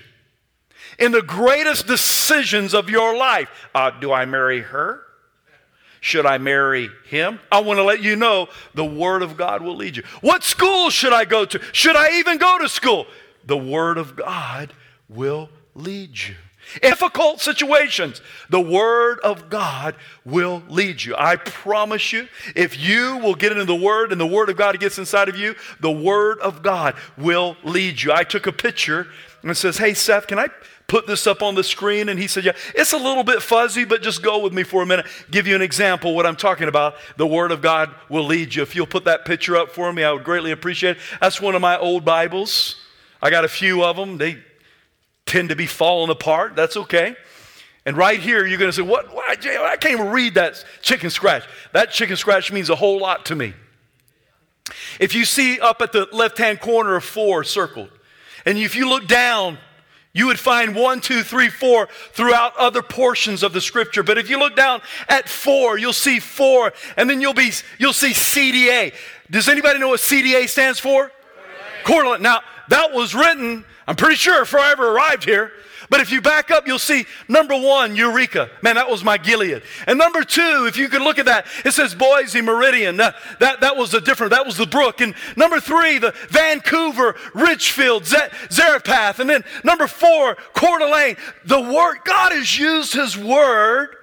[1.00, 5.02] In the greatest decisions of your life, uh, do I marry her?
[6.04, 7.40] Should I marry him?
[7.50, 10.04] I want to let you know the Word of God will lead you.
[10.20, 11.62] What school should I go to?
[11.72, 13.08] Should I even go to school?
[13.46, 14.74] The Word of God
[15.08, 16.36] will lead you.
[16.82, 21.16] In difficult situations, the Word of God will lead you.
[21.18, 24.78] I promise you, if you will get into the Word and the Word of God
[24.82, 28.12] gets inside of you, the Word of God will lead you.
[28.12, 29.08] I took a picture
[29.42, 30.48] and it says, Hey, Seth, can I
[30.94, 32.08] put this up on the screen?
[32.08, 34.84] And he said, Yeah, it's a little bit fuzzy, but just go with me for
[34.84, 35.08] a minute.
[35.32, 36.98] Give you an example what I'm talking about.
[37.18, 38.62] The Word of God will lead you.
[38.62, 41.04] If you'll put that picture up for me, I would greatly appreciate it.
[41.20, 42.76] That's one of my old Bibles.
[43.24, 44.20] I got a few of them.
[44.20, 44.38] They
[45.26, 46.56] tend to be falling apart.
[46.56, 47.16] That's okay.
[47.88, 49.12] And right here, you're going to say, What?
[49.16, 51.44] Why, I can't even read that chicken scratch.
[51.72, 53.56] That chicken scratch means a whole lot to me.
[55.00, 57.90] If you see up at the left hand corner of four circled,
[58.46, 59.58] and if you look down,
[60.14, 64.04] you would find one, two, three, four throughout other portions of the scripture.
[64.04, 67.94] But if you look down at four, you'll see four, and then you'll be you'll
[67.94, 68.94] see CDA.
[69.32, 71.12] Does anybody know what CDA stands for?
[71.84, 72.20] Coeur.
[72.20, 75.52] Now that was written, I'm pretty sure, before I ever arrived here.
[75.90, 78.50] But if you back up, you'll see number one, Eureka.
[78.62, 79.62] Man, that was my Gilead.
[79.88, 82.98] And number two, if you could look at that, it says Boise Meridian.
[82.98, 85.02] That, that, that was a different, that was the brook.
[85.02, 89.20] And number three, the Vancouver, Richfield, Zarephath.
[89.20, 91.18] And then number four, Coeur d'Alene.
[91.46, 93.96] The word, God has used his word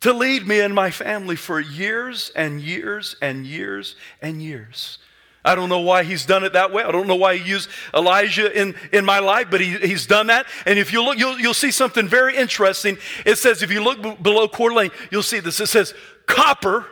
[0.00, 4.98] to lead me and my family for years and years and years and years.
[5.46, 6.82] I don't know why he's done it that way.
[6.82, 10.26] I don't know why he used Elijah in, in my life, but he, he's done
[10.26, 10.46] that.
[10.66, 12.98] And if you look, you'll, you'll see something very interesting.
[13.24, 15.60] It says, if you look b- below Coeur d'Alene, you'll see this.
[15.60, 15.94] It says,
[16.26, 16.86] copper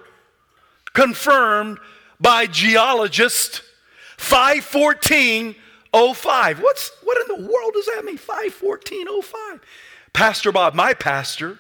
[0.93, 1.81] confirmed
[2.21, 3.63] by geologist
[4.19, 6.63] 51405.
[6.63, 8.19] What's, what in the world does that mean?
[8.19, 9.61] 51405.
[10.13, 11.59] Pastor Bob, my pastor,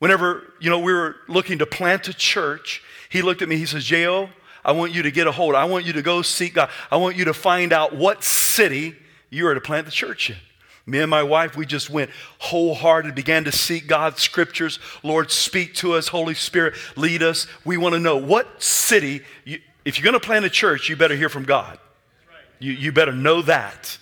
[0.00, 3.66] whenever, you know, we were looking to plant a church, he looked at me, he
[3.66, 4.30] says, J.O.,
[4.66, 5.54] I want you to get a hold.
[5.54, 6.68] I want you to go seek God.
[6.90, 8.96] I want you to find out what city
[9.30, 10.36] you are to plant the church in.
[10.86, 14.80] Me and my wife, we just went wholehearted, began to seek God's scriptures.
[15.04, 16.08] Lord, speak to us.
[16.08, 17.46] Holy Spirit, lead us.
[17.64, 20.96] We want to know what city, you, if you're going to plant a church, you
[20.96, 21.78] better hear from God.
[22.58, 23.98] You, you better know that.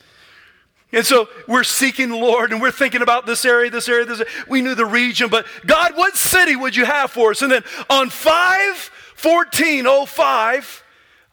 [0.93, 4.21] And so we're seeking the Lord and we're thinking about this area, this area, this
[4.21, 4.33] area.
[4.49, 7.43] We knew the region, but God, what city would you have for us?
[7.43, 8.91] And then on five
[9.25, 10.85] 1405,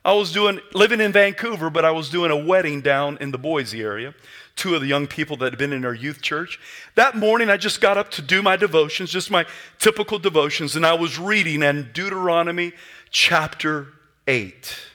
[0.06, 3.38] I was doing, living in Vancouver, but I was doing a wedding down in the
[3.38, 4.13] Boise area.
[4.56, 6.60] Two of the young people that had been in our youth church.
[6.95, 9.45] That morning, I just got up to do my devotions, just my
[9.80, 12.73] typical devotions, and I was reading in Deuteronomy
[13.10, 13.88] chapter
[14.27, 14.88] 8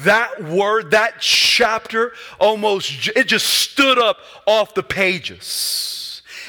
[0.00, 6.01] that word, that chapter, almost, it just stood up off the pages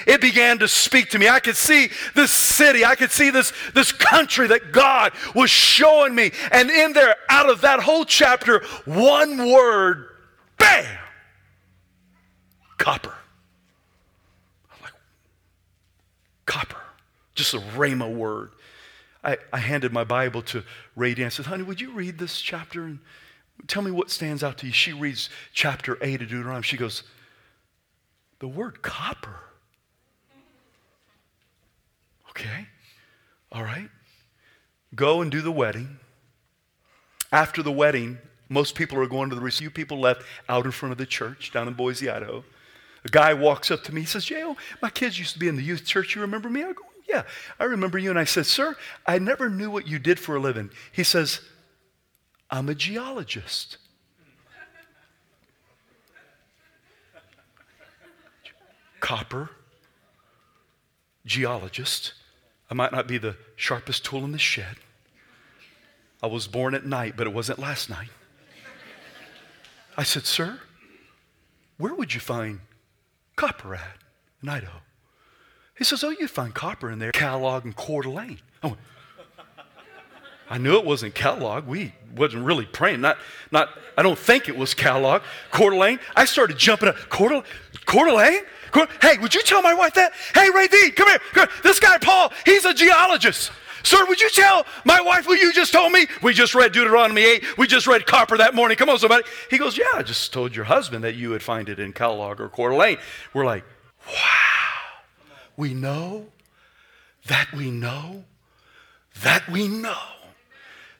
[0.07, 1.27] it began to speak to me.
[1.27, 6.15] I could see this city, I could see this, this country that God was showing
[6.15, 6.31] me.
[6.51, 10.09] And in there, out of that whole chapter, one word,
[10.57, 10.97] bam,
[12.77, 13.13] copper.
[14.71, 14.93] I'm like,
[16.45, 16.81] copper,
[17.35, 18.51] just a rhema word.
[19.23, 20.63] I, I handed my Bible to
[20.95, 21.31] Radiant.
[21.31, 22.99] I said, honey, would you read this chapter and
[23.67, 24.73] tell me what stands out to you?
[24.73, 26.63] She reads chapter 8 of Deuteronomy.
[26.63, 27.03] She goes,
[28.39, 29.39] the word copper.
[32.36, 32.67] Okay,
[33.52, 33.89] all right.
[34.96, 36.00] Go and do the wedding.
[37.32, 38.17] After the wedding,
[38.50, 41.52] most people are going to the few people left out in front of the church
[41.52, 42.43] down in Boise, Idaho.
[43.06, 44.02] A guy walks up to me.
[44.02, 46.15] He says, J.O., my kids used to be in the youth church.
[46.15, 46.63] You remember me?
[46.63, 47.24] I go, Yeah,
[47.60, 48.10] I remember you.
[48.10, 50.72] And I said, Sir, I never knew what you did for a living.
[50.91, 51.41] He says,
[52.50, 53.78] I'm a geologist.
[59.00, 59.50] Copper,
[61.26, 62.13] geologist.
[62.73, 64.77] I might not be the sharpest tool in the shed.
[66.23, 68.09] I was born at night, but it wasn't last night.
[69.95, 70.59] I said, Sir,
[71.77, 72.62] where would you find
[73.36, 73.97] copper at
[74.41, 74.79] in Idaho?
[75.77, 78.39] He says, Oh, you'd find copper in there, Kellogg and Coeur d'Alene.
[78.63, 78.73] I,
[80.53, 81.65] I knew it wasn't Kellogg.
[81.65, 83.01] We wasn't really praying.
[83.01, 83.17] Not,
[83.49, 85.23] not, I don't think it was Kellogg.
[85.49, 85.99] Coeur d'Alene.
[86.15, 86.95] I started jumping up.
[87.09, 87.41] Coeur
[87.87, 88.43] d'Alene?
[89.01, 90.13] Hey, would you tell my wife that?
[90.35, 91.17] Hey, Ray D, come here.
[91.33, 91.61] Come here.
[91.63, 93.51] This guy, Paul, he's a geologist.
[93.81, 96.05] Sir, would you tell my wife what you just told me?
[96.21, 97.57] We just read Deuteronomy 8.
[97.57, 98.77] We just read Copper that morning.
[98.77, 99.23] Come on, somebody.
[99.49, 102.39] He goes, Yeah, I just told your husband that you would find it in Kellogg
[102.39, 102.99] or Coeur d'Alene.
[103.33, 103.63] We're like,
[104.07, 104.13] Wow.
[105.57, 106.27] We know
[107.25, 108.25] that we know
[109.23, 109.97] that we know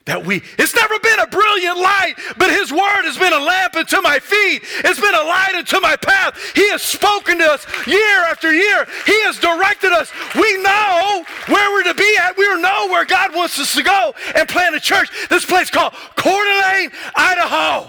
[0.06, 3.74] that we it's never been a brilliant light but his word has been a lamp
[3.74, 4.62] unto my feet.
[4.84, 6.38] It's been a light unto my path.
[6.54, 8.86] He has spoken to us year after year.
[9.06, 10.12] He has directed us.
[10.34, 12.36] We know where we're to be at.
[12.36, 15.08] We know where god wants us to go and plant a church.
[15.28, 17.88] This place called Coeur d'Alene idaho.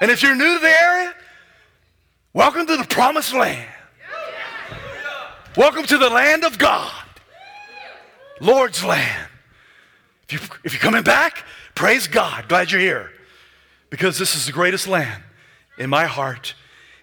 [0.00, 1.14] And if you're new to the area
[2.34, 3.68] welcome to the promised land.
[5.56, 6.92] Welcome to the land of god.
[8.42, 9.30] Lord's land
[10.28, 12.48] if, you, if you're coming back, praise God.
[12.48, 13.10] Glad you're here.
[13.90, 15.22] Because this is the greatest land
[15.78, 16.54] in my heart,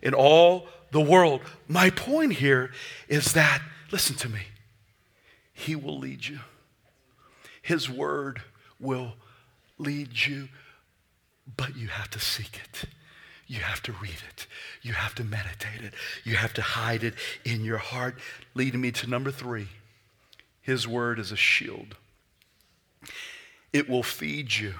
[0.01, 1.41] in all the world.
[1.67, 2.71] My point here
[3.07, 3.61] is that,
[3.91, 4.41] listen to me,
[5.53, 6.39] He will lead you.
[7.61, 8.41] His word
[8.79, 9.13] will
[9.77, 10.49] lead you,
[11.55, 12.85] but you have to seek it.
[13.47, 14.47] You have to read it.
[14.81, 15.93] You have to meditate it.
[16.23, 17.13] You have to hide it
[17.45, 18.17] in your heart.
[18.53, 19.67] Leading me to number three
[20.61, 21.95] His word is a shield.
[23.71, 24.75] It will feed you.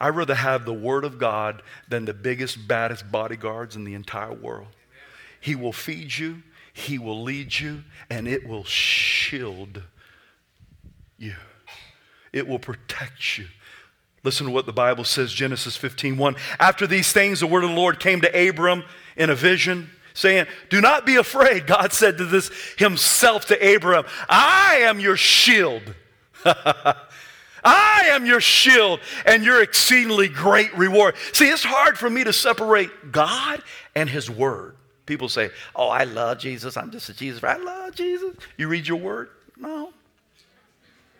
[0.00, 4.32] I'd rather have the Word of God than the biggest, baddest bodyguards in the entire
[4.32, 4.68] world.
[5.40, 6.42] He will feed you,
[6.72, 9.82] He will lead you, and it will shield
[11.18, 11.34] you.
[12.32, 13.46] It will protect you.
[14.24, 16.36] Listen to what the Bible says, Genesis 15 1.
[16.58, 18.84] After these things, the word of the Lord came to Abram
[19.16, 21.66] in a vision, saying, Do not be afraid.
[21.66, 25.94] God said to this himself to Abram, I am your shield.
[27.64, 31.14] I am your shield and your exceedingly great reward.
[31.32, 33.62] See, it's hard for me to separate God
[33.94, 34.76] and His Word.
[35.06, 36.76] People say, Oh, I love Jesus.
[36.76, 37.42] I'm just a Jesus.
[37.44, 38.34] I love Jesus.
[38.56, 39.30] You read your Word?
[39.56, 39.92] No.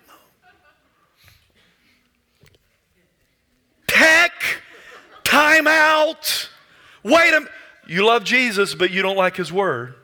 [0.08, 0.14] No.
[3.86, 4.32] Tech,
[5.24, 6.48] time out.
[7.02, 7.52] Wait a minute.
[7.86, 9.94] You love Jesus, but you don't like His Word.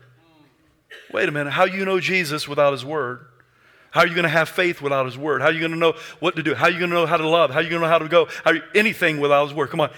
[1.12, 1.50] Wait a minute.
[1.50, 3.27] How you know Jesus without His Word?
[3.90, 5.40] How are you going to have faith without His Word?
[5.40, 6.54] How are you going to know what to do?
[6.54, 7.50] How are you going to know how to love?
[7.50, 8.28] How are you going to know how to go?
[8.44, 9.70] How you, anything without His Word?
[9.70, 9.90] Come on.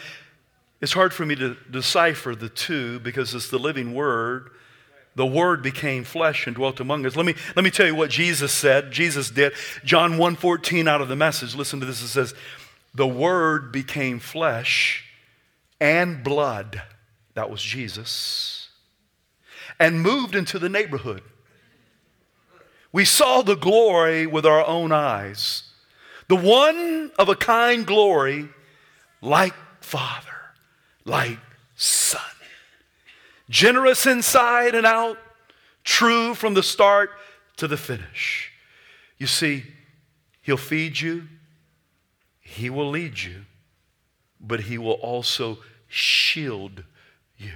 [0.80, 4.50] It's hard for me to decipher the two because it's the living Word.
[5.16, 7.16] The Word became flesh and dwelt among us.
[7.16, 8.92] Let me, let me tell you what Jesus said.
[8.92, 9.52] Jesus did.
[9.84, 11.54] John 1.14 out of the message.
[11.54, 12.00] Listen to this.
[12.00, 12.32] It says,
[12.94, 15.04] The Word became flesh
[15.80, 16.82] and blood.
[17.34, 18.68] That was Jesus.
[19.78, 21.22] And moved into the neighborhood.
[22.92, 25.64] We saw the glory with our own eyes.
[26.28, 28.48] The one of a kind glory,
[29.20, 30.28] like Father,
[31.04, 31.38] like
[31.76, 32.20] Son.
[33.48, 35.18] Generous inside and out,
[35.84, 37.10] true from the start
[37.56, 38.52] to the finish.
[39.18, 39.64] You see,
[40.42, 41.28] He'll feed you,
[42.40, 43.44] He will lead you,
[44.40, 46.84] but He will also shield
[47.36, 47.54] you.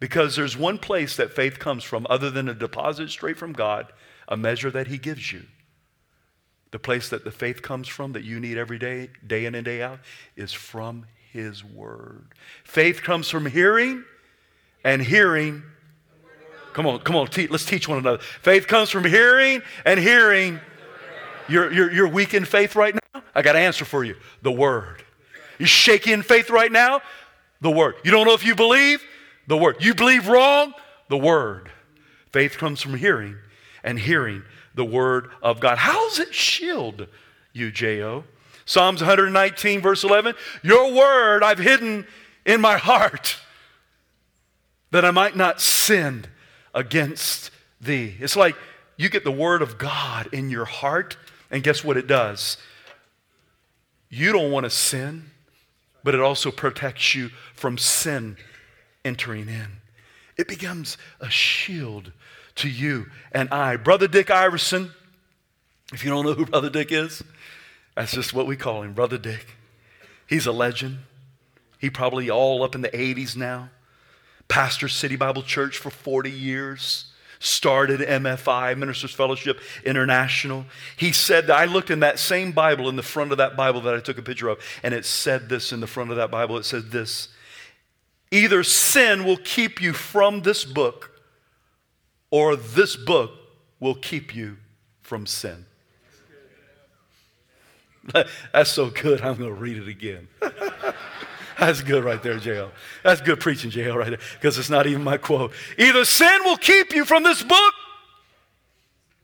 [0.00, 3.92] Because there's one place that faith comes from other than a deposit straight from God
[4.28, 5.42] a measure that He gives you.
[6.70, 9.64] The place that the faith comes from that you need every day, day in and
[9.64, 10.00] day out,
[10.36, 12.26] is from His Word.
[12.64, 14.04] Faith comes from hearing,
[14.84, 15.62] and hearing.
[16.72, 18.18] Come on, come on, te- let's teach one another.
[18.18, 20.60] Faith comes from hearing, and hearing.
[21.48, 23.22] You're, you're, you're weak in faith right now?
[23.34, 25.04] I got an answer for you the Word.
[25.58, 27.00] You're shaky in faith right now?
[27.60, 27.94] The Word.
[28.04, 29.02] You don't know if you believe?
[29.46, 29.76] The Word.
[29.80, 30.74] You believe wrong?
[31.08, 31.70] The Word.
[32.32, 33.36] Faith comes from hearing,
[33.84, 34.42] and hearing
[34.74, 35.78] the word of God.
[35.78, 37.06] How's it shield
[37.52, 38.24] you, J.O.?
[38.64, 42.06] Psalms 119, verse 11 Your word I've hidden
[42.44, 43.36] in my heart
[44.90, 46.24] that I might not sin
[46.74, 48.16] against thee.
[48.18, 48.56] It's like
[48.96, 51.16] you get the word of God in your heart,
[51.50, 52.56] and guess what it does?
[54.08, 55.30] You don't want to sin,
[56.02, 58.36] but it also protects you from sin
[59.04, 59.66] entering in.
[60.36, 62.12] It becomes a shield
[62.56, 63.76] to you and I.
[63.76, 64.92] Brother Dick Iverson,
[65.92, 67.22] if you don't know who Brother Dick is,
[67.94, 69.46] that's just what we call him, Brother Dick.
[70.26, 70.98] He's a legend.
[71.78, 73.70] He probably all up in the 80s now.
[74.48, 77.10] Pastor City Bible Church for 40 years.
[77.40, 80.64] Started MFI, Ministers Fellowship International.
[80.96, 83.94] He said I looked in that same Bible in the front of that Bible that
[83.94, 86.56] I took a picture of, and it said this in the front of that Bible.
[86.56, 87.28] It said this
[88.30, 91.13] Either sin will keep you from this book,
[92.34, 93.30] or this book
[93.78, 94.56] will keep you
[95.02, 95.66] from sin.
[98.52, 100.26] That's so good, I'm going to read it again.
[101.60, 102.72] That's good right there, JL.
[103.04, 105.52] That's good preaching, J.O., right there, because it's not even my quote.
[105.78, 107.74] Either sin will keep you from this book,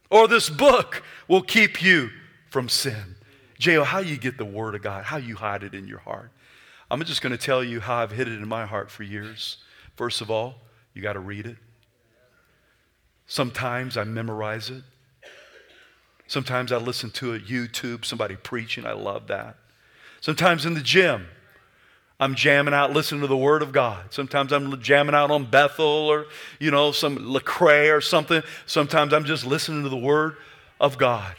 [0.08, 2.10] or this book will keep you
[2.48, 3.16] from sin.
[3.58, 6.30] J.O., how you get the Word of God, how you hide it in your heart.
[6.88, 9.56] I'm just going to tell you how I've hid it in my heart for years.
[9.96, 10.54] First of all,
[10.94, 11.56] you got to read it.
[13.30, 14.82] Sometimes I memorize it.
[16.26, 18.84] Sometimes I listen to a YouTube, somebody preaching.
[18.84, 19.54] I love that.
[20.20, 21.28] Sometimes in the gym,
[22.18, 24.12] I'm jamming out, listening to the Word of God.
[24.12, 26.26] Sometimes I'm jamming out on Bethel or,
[26.58, 28.42] you know, some Lecrae or something.
[28.66, 30.34] Sometimes I'm just listening to the Word
[30.80, 31.36] of God.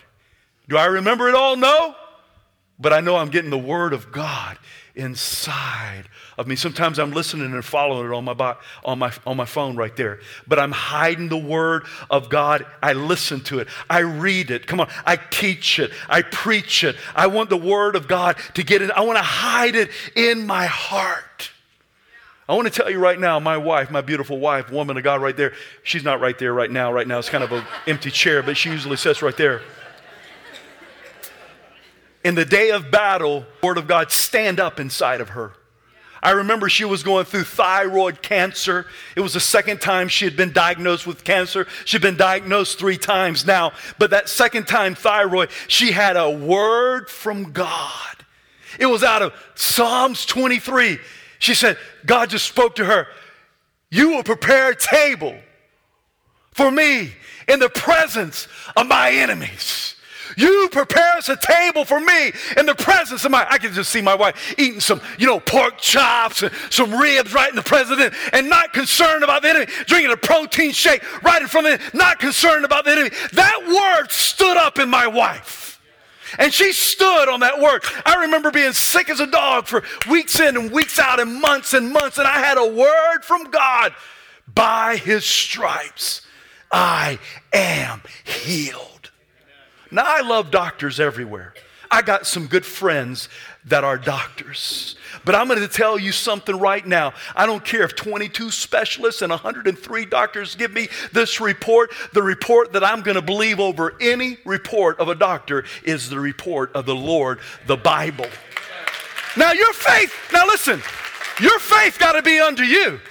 [0.70, 1.58] Do I remember it all?
[1.58, 1.94] No.
[2.80, 4.58] But I know I'm getting the Word of God
[4.96, 6.04] inside
[6.38, 6.56] of me.
[6.56, 10.20] Sometimes I'm listening and following it on my, on, my, on my phone right there,
[10.48, 12.66] but I'm hiding the Word of God.
[12.82, 14.68] I listen to it, I read it.
[14.68, 16.96] Come on, I teach it, I preach it.
[17.16, 18.92] I want the Word of God to get in.
[18.92, 21.52] I want to hide it in my heart.
[22.50, 25.22] I want to tell you right now, my wife, my beautiful wife, woman of God
[25.22, 26.92] right there, she's not right there right now.
[26.92, 29.62] Right now, it's kind of an empty chair, but she usually sits right there
[32.24, 35.54] in the day of battle, Word of God stand up inside of her.
[36.24, 38.86] I remember she was going through thyroid cancer.
[39.16, 41.66] It was the second time she had been diagnosed with cancer.
[41.84, 47.10] She'd been diagnosed three times now, but that second time thyroid, she had a word
[47.10, 48.16] from God.
[48.80, 51.00] It was out of Psalms 23.
[51.40, 53.08] She said, God just spoke to her.
[53.90, 55.36] You will prepare a table
[56.52, 57.14] for me
[57.48, 58.48] in the presence
[58.78, 59.96] of my enemies.
[60.38, 63.46] You prepare us a table for me in the presence of my.
[63.50, 67.34] I can just see my wife eating some, you know, pork chops and some ribs
[67.34, 71.42] right in the presence, and not concerned about the enemy, drinking a protein shake right
[71.42, 73.10] in front of it, not concerned about the enemy.
[73.34, 75.80] That word stood up in my wife.
[76.40, 77.84] And she stood on that word.
[78.06, 81.74] I remember being sick as a dog for weeks in and weeks out and months
[81.74, 83.94] and months, and I had a word from God
[84.54, 86.22] by his stripes.
[86.72, 87.20] I
[87.52, 89.01] am healed.
[89.92, 91.54] Now, I love doctors everywhere.
[91.92, 93.28] I got some good friends
[93.66, 94.96] that are doctors.
[95.26, 97.14] But I'm going to tell you something right now.
[97.36, 101.92] I don't care if 22 specialists and 103 doctors give me this report.
[102.14, 106.20] The report that I'm going to believe over any report of a doctor is the
[106.20, 108.28] report of the Lord, the Bible.
[109.36, 110.82] Now, your faith, now listen,
[111.42, 113.02] your faith got to be unto you.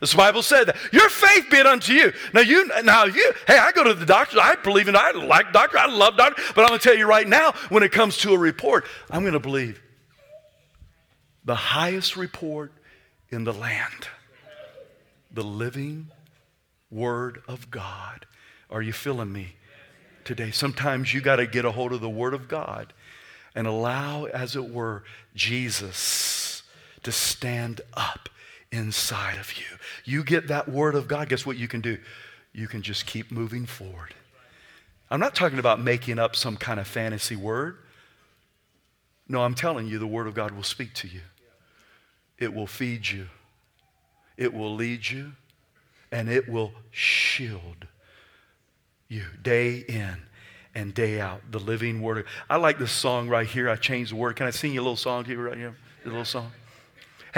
[0.00, 0.76] The Bible said that.
[0.92, 2.12] Your faith be it unto you.
[2.32, 4.38] Now you now you hey, I go to the doctor.
[4.40, 5.78] I believe in I like doctor.
[5.78, 6.40] I love doctor.
[6.54, 9.40] But I'm gonna tell you right now, when it comes to a report, I'm gonna
[9.40, 9.82] believe
[11.44, 12.72] the highest report
[13.30, 14.08] in the land.
[15.32, 16.08] The living
[16.90, 18.26] word of God.
[18.70, 19.56] Are you feeling me
[20.24, 20.50] today?
[20.50, 22.92] Sometimes you got to get a hold of the word of God
[23.54, 26.62] and allow, as it were, Jesus
[27.02, 28.28] to stand up
[28.72, 29.64] inside of you.
[30.04, 31.98] You get that word of God, guess what you can do?
[32.52, 34.14] You can just keep moving forward.
[35.10, 37.78] I'm not talking about making up some kind of fantasy word.
[39.28, 41.20] No, I'm telling you, the word of God will speak to you.
[42.38, 43.26] It will feed you.
[44.36, 45.32] It will lead you.
[46.10, 47.86] And it will shield
[49.08, 50.16] you day in
[50.74, 51.40] and day out.
[51.50, 52.24] The living word.
[52.48, 53.68] I like this song right here.
[53.68, 54.36] I changed the word.
[54.36, 55.76] Can I sing you a little song here right here?
[56.04, 56.50] A little song.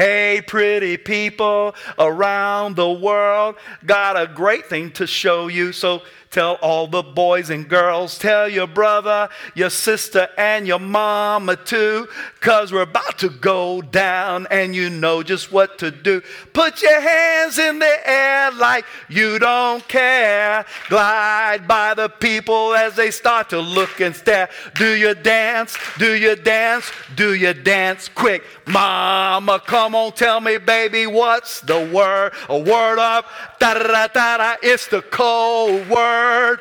[0.01, 5.73] Hey, pretty people around the world, got a great thing to show you.
[5.73, 11.57] So Tell all the boys and girls, tell your brother, your sister, and your mama
[11.57, 16.23] too, because we're about to go down and you know just what to do.
[16.53, 20.65] Put your hands in the air like you don't care.
[20.89, 24.51] Glide by the people as they start to look and stare.
[24.77, 25.77] Do you dance?
[25.99, 26.93] Do you dance?
[27.17, 28.45] Do you dance quick?
[28.69, 32.33] Mama, come on, tell me, baby, what's the word?
[32.49, 33.27] A word up,
[33.59, 34.57] da da da da da.
[34.63, 36.61] It's the cold word.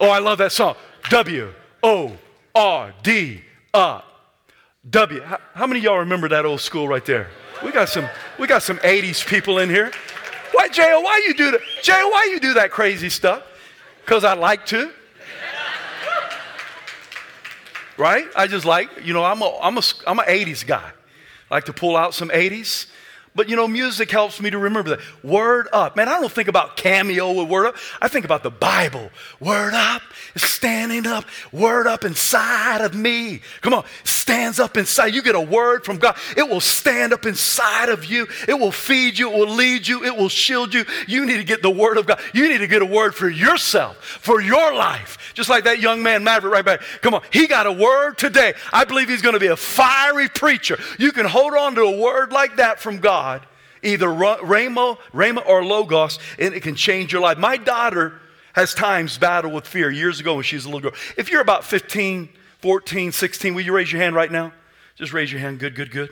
[0.00, 0.76] Oh, I love that song.
[1.10, 1.52] W
[1.82, 2.12] O
[2.54, 4.00] R D uh,
[4.88, 5.20] W.
[5.22, 7.28] How, how many y'all remember that old school right there?
[7.62, 8.08] We got some.
[8.38, 9.90] We got some '80s people in here.
[10.54, 11.60] Why, J.O., why you do that?
[11.82, 13.42] J.O., why you do that crazy stuff?
[14.00, 14.92] Because I like to.
[17.96, 18.26] Right?
[18.36, 20.92] I just like, you know, I'm a, I'm a, I'm an 80s guy.
[21.54, 22.86] I like to pull out some 80s.
[23.36, 25.00] But you know, music helps me to remember that.
[25.24, 25.96] Word up.
[25.96, 27.76] Man, I don't think about Cameo with word up.
[28.00, 29.10] I think about the Bible.
[29.40, 30.02] Word up
[30.36, 31.24] is standing up.
[31.50, 33.40] Word up inside of me.
[33.60, 35.14] Come on, stands up inside.
[35.14, 36.16] You get a word from God.
[36.36, 38.28] It will stand up inside of you.
[38.46, 39.32] It will feed you.
[39.32, 40.04] It will lead you.
[40.04, 40.84] It will shield you.
[41.08, 42.20] You need to get the word of God.
[42.34, 45.32] You need to get a word for yourself, for your life.
[45.34, 46.82] Just like that young man, Maverick, right back.
[47.00, 48.54] Come on, he got a word today.
[48.72, 50.78] I believe he's going to be a fiery preacher.
[51.00, 53.46] You can hold on to a word like that from God God,
[53.82, 57.38] either Rhema, Rhema or Logos, and it can change your life.
[57.38, 58.20] My daughter
[58.54, 60.98] has times battled with fear years ago when she was a little girl.
[61.16, 62.28] If you're about 15,
[62.60, 64.52] 14, 16, will you raise your hand right now?
[64.96, 65.58] Just raise your hand.
[65.58, 66.10] Good, good, good.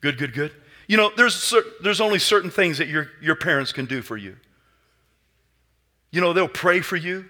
[0.00, 0.52] Good, good, good.
[0.86, 4.36] You know, there's, there's only certain things that your, your parents can do for you.
[6.10, 7.24] You know, they'll pray for you,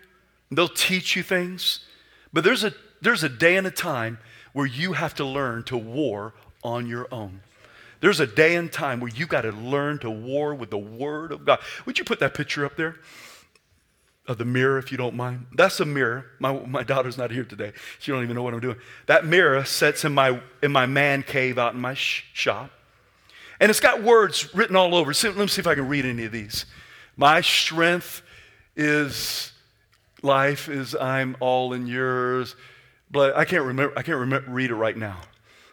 [0.50, 1.84] they'll teach you things,
[2.32, 4.18] but there's a, there's a day and a time
[4.52, 7.40] where you have to learn to war on your own.
[8.02, 11.30] There's a day and time where you got to learn to war with the Word
[11.30, 11.60] of God.
[11.86, 12.96] Would you put that picture up there?
[14.26, 15.46] Of the mirror, if you don't mind.
[15.54, 16.26] That's a mirror.
[16.40, 17.72] My, my daughter's not here today.
[18.00, 18.76] She don't even know what I'm doing.
[19.06, 22.70] That mirror sits in my, in my man cave out in my sh- shop.
[23.60, 25.12] And it's got words written all over.
[25.12, 26.66] let me see if I can read any of these.
[27.16, 28.22] My strength
[28.74, 29.52] is
[30.22, 32.56] life is I'm all in yours.
[33.12, 35.18] But I can't remember, I can't remember, read it right now.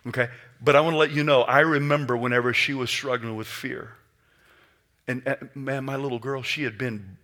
[0.08, 0.28] Okay?
[0.62, 3.94] But I want to let you know, I remember whenever she was struggling with fear.
[5.08, 7.18] And, and man, my little girl, she had been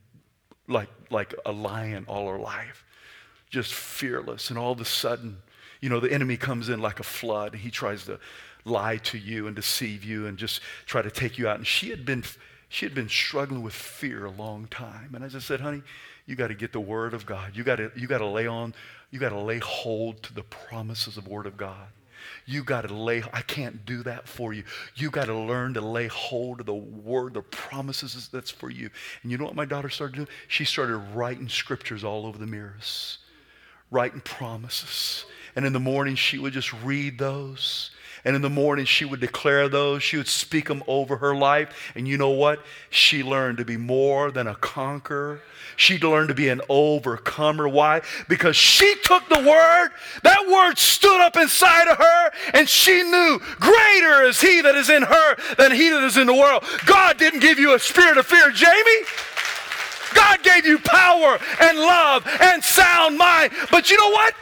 [0.68, 2.86] like, like a lion all her life,
[3.50, 4.50] just fearless.
[4.50, 5.38] And all of a sudden,
[5.82, 7.54] you know, the enemy comes in like a flood.
[7.54, 8.20] And he tries to
[8.64, 11.58] lie to you and deceive you and just try to take you out.
[11.58, 12.24] And she had been,
[12.70, 15.14] she had been struggling with fear a long time.
[15.14, 15.84] And as I said, honey,
[16.26, 17.56] you got to get the word of God.
[17.56, 18.74] You got to, you got to lay on,
[19.12, 21.88] you got to lay hold to the promises of word of God.
[22.46, 24.64] You got to lay, I can't do that for you.
[24.96, 28.90] You got to learn to lay hold of the word, the promises that's for you.
[29.24, 30.28] And you know what my daughter started doing?
[30.48, 33.20] She started writing scriptures all over the mirrors,
[33.92, 35.26] writing promises.
[35.56, 37.92] And in the morning, she would just read those.
[38.26, 40.02] And in the morning, she would declare those.
[40.02, 41.92] She would speak them over her life.
[41.94, 42.60] And you know what?
[42.90, 45.42] She learned to be more than a conqueror.
[45.78, 47.68] She learned to be an overcomer.
[47.68, 48.02] Why?
[48.28, 49.90] Because she took the word,
[50.24, 54.90] that word stood up inside of her, and she knew greater is he that is
[54.90, 56.64] in her than he that is in the world.
[56.86, 59.06] God didn't give you a spirit of fear, Jamie.
[60.16, 63.52] God gave you power and love and sound mind.
[63.70, 64.34] But you know what?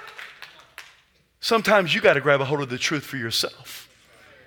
[1.43, 3.89] Sometimes you got to grab a hold of the truth for yourself.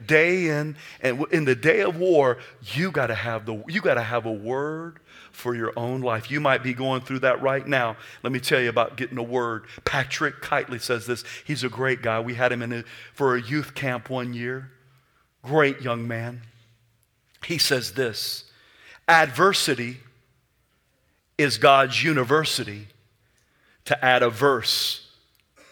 [0.07, 2.38] Day in and in the day of war,
[2.72, 6.30] you got to have the you got to have a word for your own life.
[6.30, 7.99] You might be going through that right now.
[8.22, 9.66] Let me tell you about getting a word.
[9.84, 11.22] Patrick Kitely says this.
[11.44, 12.18] He's a great guy.
[12.20, 14.70] We had him in a, for a youth camp one year.
[15.42, 16.40] Great young man.
[17.44, 18.44] He says this
[19.07, 19.99] Adversity
[21.36, 22.88] is God's university
[23.84, 25.11] to add a verse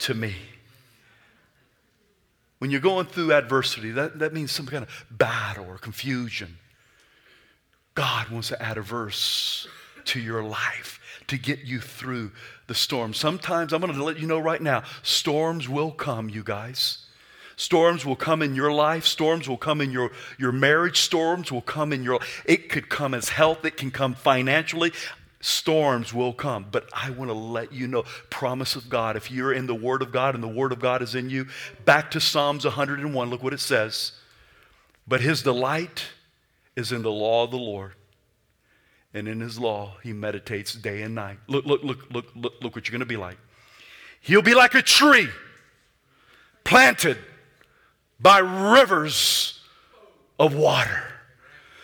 [0.01, 0.35] to me.
[2.65, 6.57] When you're going through adversity, that, that means some kind of battle or confusion.
[7.95, 9.69] God wants to add a verse
[10.07, 12.33] to your life to get you through
[12.67, 13.13] the storm.
[13.13, 17.05] Sometimes, I'm going to let you know right now, storms will come, you guys.
[17.57, 19.05] Storms will come in your life.
[19.05, 21.01] Storms will come in your, your marriage.
[21.01, 23.67] Storms will come in your, it could come as health.
[23.67, 24.91] It can come financially.
[25.45, 26.65] Storms will come.
[26.71, 30.01] But I want to let you know, promise of God, if you're in the Word
[30.01, 31.49] of God and the Word of God is in you,
[31.85, 34.13] back to Psalms 101, look what it says.
[35.07, 36.07] But his delight
[36.77, 37.93] is in the law of the Lord.
[39.13, 41.37] And in his law, he meditates day and night.
[41.47, 43.37] Look, look, look, look, look, look what you're going to be like.
[44.23, 45.29] He'll be like a tree
[46.65, 47.19] planted
[48.19, 49.61] by rivers
[50.39, 51.03] of water.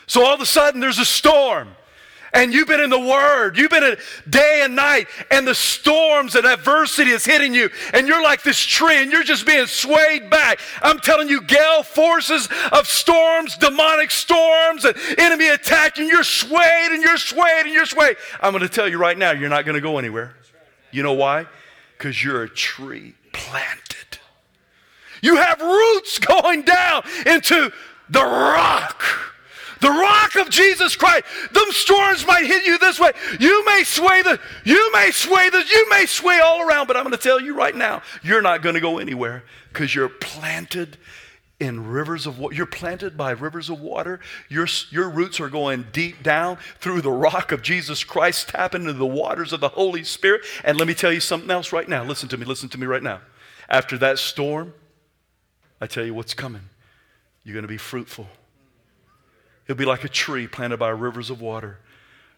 [0.07, 1.69] So all of a sudden, there's a storm
[2.33, 3.97] and you've been in the Word, you've been in
[4.29, 8.59] day and night, and the storms and adversity is hitting you, and you're like this
[8.59, 10.61] tree, and you're just being swayed back.
[10.83, 16.91] I'm telling you, gale forces of storms, demonic storms, and enemy attack, and You're swayed,
[16.91, 18.17] and you're swayed, and you're swayed.
[18.41, 20.35] I'm going to tell you right now, you're not going to go anywhere.
[20.91, 21.47] You know why?
[21.97, 24.19] Because you're a tree planted.
[25.23, 27.71] You have roots going down into
[28.09, 29.03] the rock.
[29.81, 31.25] The rock of Jesus Christ.
[31.53, 33.13] Them storms might hit you this way.
[33.39, 37.05] You may sway the, you may sway the, you may sway all around, but I'm
[37.05, 40.99] going to tell you right now, you're not going to go anywhere because you're planted
[41.61, 42.55] in rivers of water.
[42.55, 44.19] You're planted by rivers of water.
[44.49, 48.95] Your, your roots are going deep down through the rock of Jesus Christ, tapping into
[48.95, 50.43] the waters of the Holy Spirit.
[50.65, 52.03] And let me tell you something else right now.
[52.03, 53.21] Listen to me, listen to me right now.
[53.69, 54.73] After that storm,
[55.81, 56.63] I tell you what's coming.
[57.45, 58.27] You're going to be fruitful.
[59.71, 61.79] It'll be like a tree planted by rivers of water,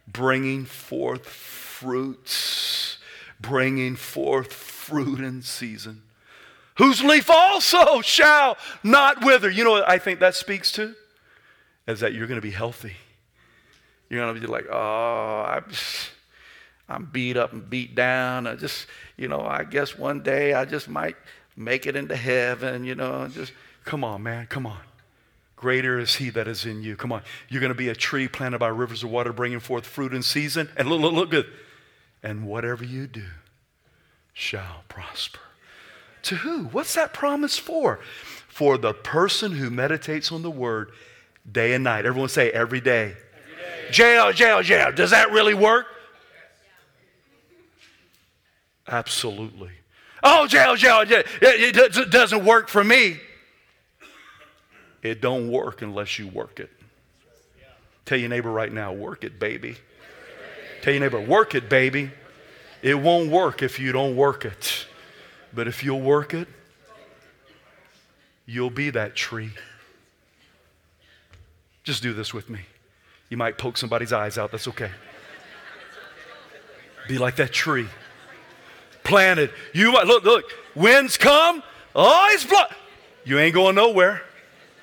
[0.07, 2.99] bringing forth fruits,
[3.41, 6.03] bringing forth fruit in season.
[6.77, 9.49] Whose leaf also shall not wither.
[9.49, 10.95] You know what I think that speaks to?
[11.87, 12.97] Is that you're going to be healthy.
[14.11, 15.65] You're going to be like, oh, I'm,
[16.87, 18.47] I'm beat up and beat down.
[18.47, 21.17] I just, you know, I guess one day I just might
[21.57, 23.55] make it into heaven, you know, just
[23.87, 24.81] come on, man, come on.
[25.63, 26.97] Greater is he that is in you.
[26.97, 27.23] Come on.
[27.49, 30.21] You're going to be a tree planted by rivers of water, bringing forth fruit in
[30.25, 30.69] season.
[30.77, 31.47] And look, look, look good.
[32.21, 33.27] And whatever you do
[34.33, 35.39] shall prosper.
[36.25, 36.65] To who?
[36.65, 38.01] What's that promise for?
[38.49, 40.91] For the person who meditates on the word
[41.51, 42.07] day and night.
[42.07, 43.15] Everyone say every day.
[43.15, 43.93] Every day.
[43.93, 44.91] Jail, jail, jail.
[44.91, 45.87] Does that really work?
[48.89, 49.71] Absolutely.
[50.25, 51.23] Oh, jail, jail, jail.
[51.41, 53.21] It doesn't work for me.
[55.03, 56.71] It don't work unless you work it.
[58.05, 59.77] Tell your neighbor right now, work it, baby.
[60.83, 62.11] Tell your neighbor, work it, baby.
[62.83, 64.87] It won't work if you don't work it.
[65.53, 66.49] But if you'll work it,
[68.47, 69.51] you'll be that tree.
[71.85, 72.61] Just do this with me.
[73.29, 74.91] You might poke somebody's eyes out, that's okay.
[77.09, 77.89] Be like that tree.
[79.03, 79.51] Planted.
[79.73, 80.45] You might look, look,
[80.75, 81.63] winds come.
[81.95, 82.47] Oh, it's.
[83.25, 84.23] You ain't going nowhere.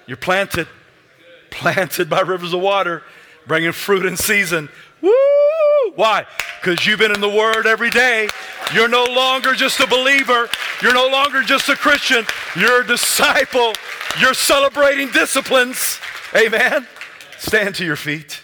[0.10, 0.68] You're planted,
[1.52, 3.04] planted by rivers of water,
[3.46, 4.68] bringing fruit in season.
[5.04, 5.12] Woo!
[5.94, 6.26] Why?
[6.60, 8.28] Because you've been in the Word every day.
[8.74, 10.50] You're no longer just a believer.
[10.82, 12.26] You're no longer just a Christian.
[12.56, 13.74] You're a disciple.
[14.20, 16.00] You're celebrating disciplines.
[16.36, 16.88] Amen.
[17.38, 18.42] Stand to your feet.